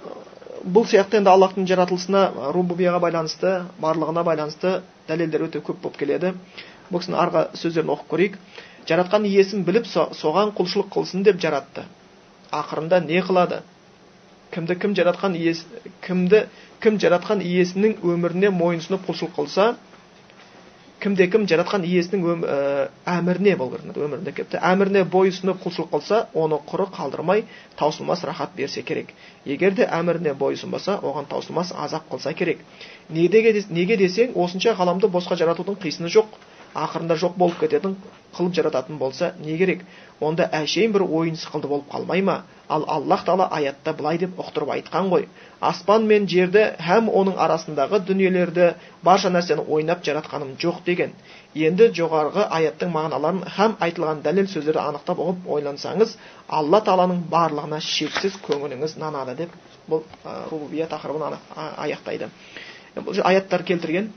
бұл 0.63 0.85
сияқты 0.89 1.19
енді 1.19 1.31
аллахтың 1.31 1.67
жаратылысына 1.69 2.51
рубубияға 2.53 2.99
байланысты 3.05 3.53
барлығына 3.81 4.23
байланысты 4.27 4.81
дәлелдер 5.07 5.47
өте 5.47 5.62
көп 5.65 5.81
болып 5.83 5.97
келеді. 5.97 6.33
Бұл 6.89 7.03
кісінің 7.03 7.19
арғы 7.21 7.45
сөздерін 7.57 7.93
оқып 7.95 8.09
көрейік. 8.13 8.38
Жаратқан 8.89 9.25
иесін 9.29 9.63
біліп 9.65 9.85
соған 9.88 10.53
құлшылық 10.57 10.89
қылсын 10.95 11.23
деп 11.23 11.39
жаратты. 11.41 11.85
Ақырында 12.51 12.99
не 13.05 13.21
қылады? 13.21 13.62
Кімді 14.51 14.75
кім 14.81 14.95
жаратқан 14.97 15.35
иесі 15.38 15.65
кімді 16.01 16.47
кім 16.81 16.97
жаратқан 16.99 17.43
иесінің 17.45 17.99
өміріне 18.01 18.49
мойынсұнып 18.49 19.05
құлшылық 19.05 19.35
қылса 19.38 19.67
кімде 20.99 21.27
кім 21.31 21.45
жаратқан 21.47 21.85
иесінің 21.88 22.43
ә, 22.43 22.89
әміріне 23.07 23.55
болу 23.59 23.79
өмірінде 23.79 24.33
келіпті 24.35 24.59
әміріне 24.69 25.05
бойұсынып 25.13 25.62
құлшылық 25.63 25.89
қылса 25.93 26.19
оны 26.35 26.59
құры 26.69 26.89
қалдырмай 26.95 27.45
таусылмас 27.79 28.23
рахат 28.27 28.55
берсе 28.57 28.83
керек. 28.83 29.13
Егер 29.45 29.73
де 29.77 29.88
әміріне 29.88 30.35
бойұсынбаса 30.35 30.99
оған 30.99 31.29
таусылмас 31.31 31.71
азап 31.71 32.09
қылса 32.12 32.33
керек. 32.33 32.59
Неге 33.09 33.97
десең 33.97 34.35
осынша 34.35 34.75
ғаламды 34.75 35.07
босқа 35.07 35.39
жаратудың 35.39 35.79
қисыны 35.79 36.12
жоқ. 36.12 36.35
Ақырында 36.75 37.15
жоқ 37.21 37.36
болып 37.38 37.60
кететін 37.60 37.95
қылып 38.38 38.53
жарататын 38.55 38.97
болса 38.97 39.34
не 39.39 39.58
керек? 39.58 39.82
Онда 40.21 40.45
әшейін 40.53 40.91
бір 40.93 41.03
ойын 41.08 41.36
сықылды 41.39 41.67
болып 41.67 41.88
қалмай 41.91 42.21
ма? 42.21 42.43
Ал 42.69 42.84
аллах 42.88 43.23
тағала 43.25 43.47
аятта 43.51 43.93
былай 43.93 44.17
деп 44.21 44.38
ұқтырып 44.39 44.69
айтқан 44.75 45.10
ғой. 45.10 45.27
Аспан 45.60 46.05
мен 46.05 46.27
жерді 46.27 46.65
һәм 46.79 47.10
оның 47.10 47.39
арасындағы 47.45 47.99
дүниелерді 48.05 48.73
барша 49.03 49.29
нәрсені 49.34 49.65
ойнап 49.67 50.03
жаратқаным 50.05 50.55
жоқ 50.62 50.84
деген. 50.86 51.13
Енді 51.55 51.89
жоғарғы 51.97 52.45
аяттың 52.60 52.91
мағыналарын 52.93 53.41
һәм 53.58 53.77
айтылған 53.79 54.21
дәлел 54.21 54.47
сөздерді 54.53 54.84
анықтап 54.84 55.17
ұғып 55.23 55.47
ойлансаңыз 55.55 56.13
алла 56.47 56.84
тағаланың 56.86 57.23
барлығына 57.32 57.79
шексіз 57.82 58.38
көңіліңіз 58.45 58.97
нанады 59.01 59.36
деп 59.41 59.55
бұл 59.89 60.03
рубубия 60.51 60.86
тақырыбын 60.91 61.39
аяқтайды. 61.55 62.29
Бұл 62.95 63.23
аяттар 63.23 63.63
келтірген 63.63 64.12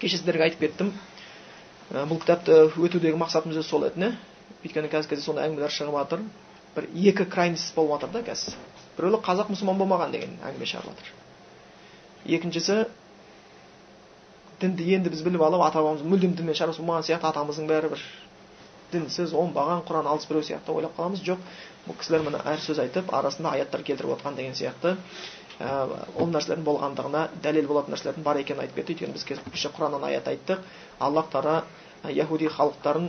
кеше 0.00 0.16
сіздерге 0.16 0.48
айтып 0.48 0.60
кеттім. 0.64 0.92
Ә, 0.92 1.15
бұл 1.90 2.18
кітапты 2.22 2.56
өтудегі 2.76 3.18
мақсатымыз 3.20 3.62
сол 3.68 3.86
еді 3.86 4.10
өйткені 4.64 4.88
қазіргі 4.90 5.10
кезде 5.14 5.24
сондай 5.24 5.46
әңгімелер 5.46 5.70
шығып 5.70 5.96
жатыр. 6.00 6.22
Бір 6.76 6.88
екі 7.10 7.24
крайность 7.30 7.74
болып 7.76 8.00
жатыр 8.00 8.12
да 8.16 8.22
қазір. 8.26 8.56
Біреулер 8.96 9.22
қазақ 9.24 9.50
мұсылман 9.52 9.78
болмаған 9.80 10.12
деген 10.14 10.34
әңгіме 10.44 10.66
шығарып 10.66 10.90
жатыр. 10.90 11.12
Екіншісі 12.36 12.76
дінді 14.60 14.88
енді 14.96 15.12
біз 15.12 15.22
біліп 15.22 15.42
алып 15.46 15.62
ата 15.66 15.78
бабамыз 15.82 16.02
мүлдем 16.02 16.34
дінмен 16.36 16.56
шаруасы 16.58 16.82
болмаған 16.82 17.06
сияқты 17.06 17.28
атамыздың 17.30 17.68
бәрі 17.70 17.90
бір 17.92 18.02
дінсіз 18.92 19.34
оңбаған 19.36 19.82
құран 19.88 20.08
алыс 20.10 20.26
біреу 20.30 20.44
сияқты 20.46 20.72
ойлап 20.72 20.96
қаламыз. 20.96 21.22
Жоқ 21.26 21.42
бұл 21.86 21.98
кісілер 22.00 22.24
міне 22.26 22.40
әр 22.44 22.60
сөз 22.64 22.80
айтып 22.82 23.12
арасында 23.14 23.52
аяттар 23.56 23.82
келтіріп 23.86 24.16
отқан 24.16 24.36
деген 24.38 24.54
сияқты. 24.58 24.96
Ол 25.60 26.28
нәрселердің 26.28 26.64
болғандығына 26.66 27.20
дәлел 27.44 27.68
болатын 27.70 27.94
нәрселердің 27.94 28.24
бар 28.26 28.40
екенін 28.42 28.60
айтып 28.66 28.76
кетті 28.82 28.92
өйткені 28.92 29.14
біз 29.14 29.24
кеше 29.54 29.70
құраннан 29.72 30.04
аят 30.04 30.28
айттық. 30.28 30.60
Аллах 31.00 31.30
тағала 31.32 31.62
яхуди 32.12 32.48
халықтарын 32.52 33.06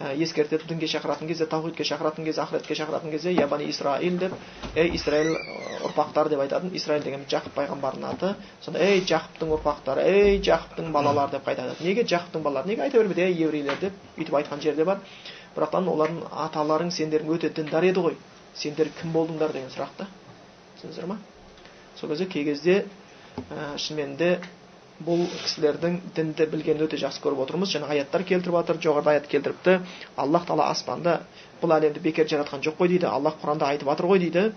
ә, 0.00 0.16
ескертеді 0.18 0.66
дінге 0.66 0.86
шақыратын 0.90 1.28
кезде 1.28 1.46
таухидке 1.46 1.84
шақыратын 1.84 2.24
кезде 2.24 2.42
ақыретке 2.42 2.74
шақыратын 2.74 3.10
кезде 3.10 3.32
я 3.32 3.46
бани 3.46 3.70
исраил 3.70 4.18
деп 4.18 4.32
ей 4.74 4.96
израиль 4.96 5.36
ұрпақтары 5.86 6.28
деп 6.28 6.40
айтатын 6.40 6.74
исраиль 6.74 7.04
деген 7.04 7.22
жақып 7.30 7.54
пайғамбардың 7.54 8.08
аты. 8.10 8.34
Сонда 8.60 8.82
ей 8.82 9.04
жақыптың 9.06 9.54
ұрпақтары 9.54 10.08
ей 10.10 10.40
жақыптың 10.42 10.90
балалары 10.92 11.36
деп 11.36 11.46
қайта 11.46 11.70
неге 11.80 12.02
жақыптың 12.02 12.42
балалары? 12.42 12.68
Неге 12.68 12.82
айта 12.82 12.98
бермейді? 12.98 13.20
Ей 13.20 13.44
еврейлер 13.44 13.78
деп 13.80 13.92
өйтіп 14.18 14.34
айтқан 14.42 14.60
жерде 14.60 14.84
бар. 14.84 14.98
Бірақтан 15.54 15.86
олардың 15.88 16.26
аталарың 16.48 16.90
сендердің 16.90 17.38
өте 17.38 17.54
діндар 17.54 17.84
еді 17.84 18.04
ғой. 18.10 18.18
Сендер 18.54 18.90
кім 19.00 19.14
болдыңдар 19.14 19.52
деген 19.52 19.70
сұрақ 19.70 19.96
та. 19.96 20.10
Түсіндіңіздер 20.76 21.06
ма 21.14 21.18
сол 22.00 22.10
кезде 22.10 22.26
кей 22.26 22.44
кезде 22.44 22.84
ә, 23.50 23.76
шынымен 23.78 24.16
де 24.16 24.40
бұл 25.04 25.26
кісілердің 25.28 25.98
дінді 26.16 26.46
білгенін 26.52 26.86
өте 26.86 26.96
жақсы 27.00 27.20
көріп 27.24 27.42
отырмыз. 27.44 27.72
Жаңа 27.74 27.90
аяттар 27.92 28.24
келтіріп 28.24 28.56
жатыр 28.56 28.78
жоғарыда 28.80 29.12
аят 29.12 29.26
келтіріпті. 29.28 29.74
Аллах 30.16 30.46
тағала 30.48 30.70
аспанды 30.72 31.18
бұл 31.60 31.74
әлемді 31.76 32.00
бекер 32.00 32.28
жаратқан 32.30 32.64
жоқ 32.64 32.78
қой 32.80 32.88
дейді. 32.94 33.06
Аллах 33.10 33.36
құранда 33.42 33.68
айтып 33.68 33.90
жатыр 33.90 34.08
ғой 34.08 34.22
дейді. 34.24 34.52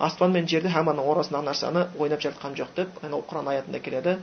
Аспан 0.00 0.32
мен 0.32 0.46
жерді 0.48 0.70
һәм 0.72 0.88
оның 0.92 1.08
арасындағы 1.12 1.44
нәрсені 1.50 1.82
ойнап 1.98 2.22
жаратқан 2.24 2.54
жоқ 2.56 2.70
деп 2.76 2.88
ол 3.04 3.24
құран 3.28 3.50
аятында 3.52 3.78
келеді. 3.84 4.18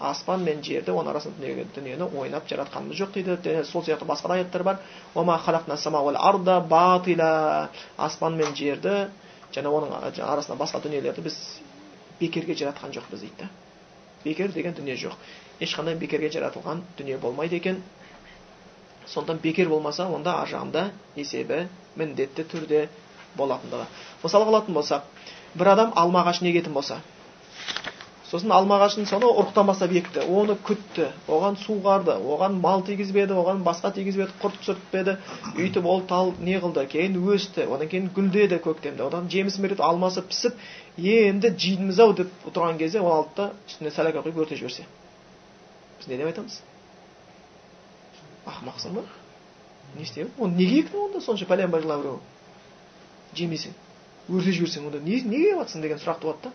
Аспан 0.00 0.44
мен 0.44 0.62
жерді 0.62 0.92
оның 0.92 1.10
арасындағы 1.14 1.64
дүниені 1.74 2.06
ойнап 2.20 2.46
жаратқанымыз 2.46 3.00
жоқ 3.00 3.10
дейді. 3.16 3.64
Сол 3.64 3.82
сияқты 3.82 4.06
басқа 4.06 4.28
да 4.28 4.34
аяттар 4.34 4.62
бар. 4.62 4.78
Аспан 7.98 8.36
мен 8.36 8.54
жерді 8.54 9.08
және 9.54 9.72
оның 9.78 9.94
арасында 9.96 10.58
басқа 10.60 10.80
дүниелерді 10.84 11.24
біз 11.26 11.36
бекерге 12.20 12.54
жаратқан 12.54 12.94
жоқпыз 12.96 13.24
дейді 13.24 13.44
да 13.44 13.48
бекер 14.24 14.52
деген 14.52 14.74
дүние 14.76 14.96
жоқ 15.00 15.16
ешқандай 15.60 15.96
бекерге 15.98 16.30
жаратылған 16.30 16.82
дүние 16.98 17.18
болмайды 17.18 17.56
екен 17.56 17.82
сондықтан 19.06 19.40
бекер 19.42 19.68
болмаса 19.68 20.06
онда 20.08 20.36
ар 20.42 20.48
жағында 20.48 20.90
есебі 21.16 21.62
міндетті 21.96 22.44
түрде 22.52 22.88
болатындығы 23.36 23.86
мысалға 24.22 24.52
алатын 24.54 24.76
болсақ 24.76 25.08
бір 25.54 25.72
адам 25.72 25.92
алма 25.96 26.22
ағашын 26.24 26.50
егетін 26.50 26.76
болса 26.76 27.00
сосын 28.30 28.52
алма 28.54 28.76
ағашын 28.78 29.08
сонау 29.10 29.32
ұрықтан 29.40 29.66
бастап 29.66 29.90
екті 29.90 30.22
оны 30.30 30.54
күтті 30.66 31.08
оған 31.26 31.56
суғарды 31.58 32.14
оған 32.14 32.60
мал 32.62 32.84
тигізбеді 32.86 33.34
оған 33.34 33.64
басқа 33.66 33.90
тигізбеді 33.96 34.36
құрт 34.42 34.60
түсіртпеді. 34.62 35.16
Өйтіп 35.58 35.88
ол 35.90 36.04
тал 36.06 36.30
не 36.38 36.60
қылды? 36.62 36.86
Кейін 36.92 37.18
өсті 37.18 37.66
одан 37.66 37.90
кейін 37.90 38.06
гүлдеді 38.14 38.60
көктемде. 38.62 39.02
Одан 39.02 39.26
жемісін 39.30 39.66
береді 39.66 39.82
алмасы 39.82 40.22
пісіп 40.22 40.54
енді 40.96 41.50
жейміз 41.58 41.98
ау 41.98 42.14
деп 42.14 42.30
тұрған 42.46 42.78
кезде 42.78 43.02
ол 43.02 43.16
алды 43.16 43.34
да 43.36 43.50
үстіне 43.66 43.90
сәләка 43.90 44.22
құйып 44.22 44.38
өртеп 44.44 44.62
жіберсе. 44.62 44.86
Біз 45.98 46.08
не 46.12 46.20
деп 46.22 46.30
айтамыз? 46.30 46.60
Ақымақсың 48.46 48.94
ба 48.94 49.08
не 49.96 50.06
істедің 50.06 50.38
оны 50.38 50.54
неге 50.54 50.84
ектің 50.84 51.06
онда 51.08 51.20
сонша 51.20 51.46
пәленбай 51.50 51.82
жылап 51.82 52.04
біреу 52.04 52.20
жемесең 53.34 53.74
өртеп 54.30 54.54
жіберсең 54.60 54.86
онда 54.86 55.00
не 55.02 55.18
неге 55.26 55.56
жатсың 55.58 55.82
деген 55.82 55.98
сұрақ 55.98 56.20
туады 56.22 56.44
да. 56.44 56.52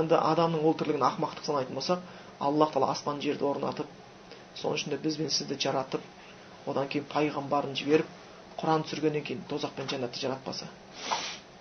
Енді 0.00 0.18
адамның 0.18 0.64
ол 0.68 0.74
тірлігін 0.78 1.04
ақымақтық 1.08 1.46
санайтын 1.48 1.78
болсақ 1.78 2.00
аллах 2.48 2.72
тағала 2.74 2.92
аспан 2.96 3.20
жерді 3.22 3.44
орнатып 3.48 3.88
соның 4.60 4.78
ішінде 4.80 4.98
біз 5.04 5.16
бен 5.20 5.30
сізді 5.30 5.58
жаратып 5.64 6.02
одан 6.66 6.88
кейін 6.92 7.06
пайғамбарын 7.12 7.74
жіберіп 7.78 8.06
құран 8.60 8.84
түсіргеннен 8.86 9.24
кейін 9.26 9.42
тозақ 9.50 9.74
пен 9.76 9.88
жәннатты 9.90 10.20
жаратпаса. 10.22 10.68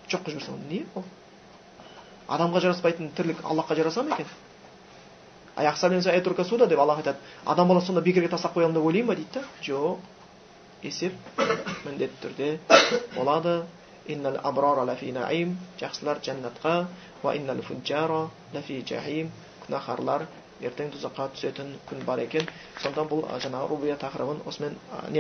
Жоқ 0.08 0.26
қылып 0.26 0.42
жіберсе 0.42 0.58
не 0.70 0.84
ол? 0.96 1.04
Адамға 2.32 2.62
жараспайтын 2.66 3.12
тірлік 3.18 3.42
аллахқа 3.44 3.76
жараса 3.76 4.04
ма 4.04 4.16
екен? 4.16 4.28
Суда 6.46 6.68
деп 6.68 6.80
аллах 6.80 6.98
айтады. 6.98 7.18
Адам 7.46 7.68
баласы 7.68 7.88
сонда 7.88 8.02
бекерге 8.02 8.30
тастап 8.30 8.56
қоямын 8.56 8.74
деп 8.74 8.84
ойлай 8.86 9.04
ма 9.04 9.16
дейді 9.16 9.30
да? 9.34 9.44
Жоқ. 9.62 9.98
Есеп 10.82 11.14
міндетті 11.86 12.28
түрде 12.28 12.60
болады. 13.16 13.66
إن 14.10 14.26
الأبرار 14.26 14.86
لفي 14.86 15.12
نعيم 15.12 15.60
جخسلر 15.80 16.18
جنة 16.24 16.52
قا 16.64 16.86
وإن 17.24 17.50
الفجار 17.50 18.30
لفي 18.54 18.82
جحيم. 18.82 19.32
كنخرلر 19.68 20.26
ارتين 20.64 20.90
دوزقات 20.90 21.30
سيتن 21.36 21.76
كن 21.90 22.00
باريكن. 22.08 22.46
سنتان 22.82 23.06
بول 23.06 23.24
جنا 23.44 23.66
روبية 23.66 23.98
اسمن 24.48 24.76
نيا 25.12 25.20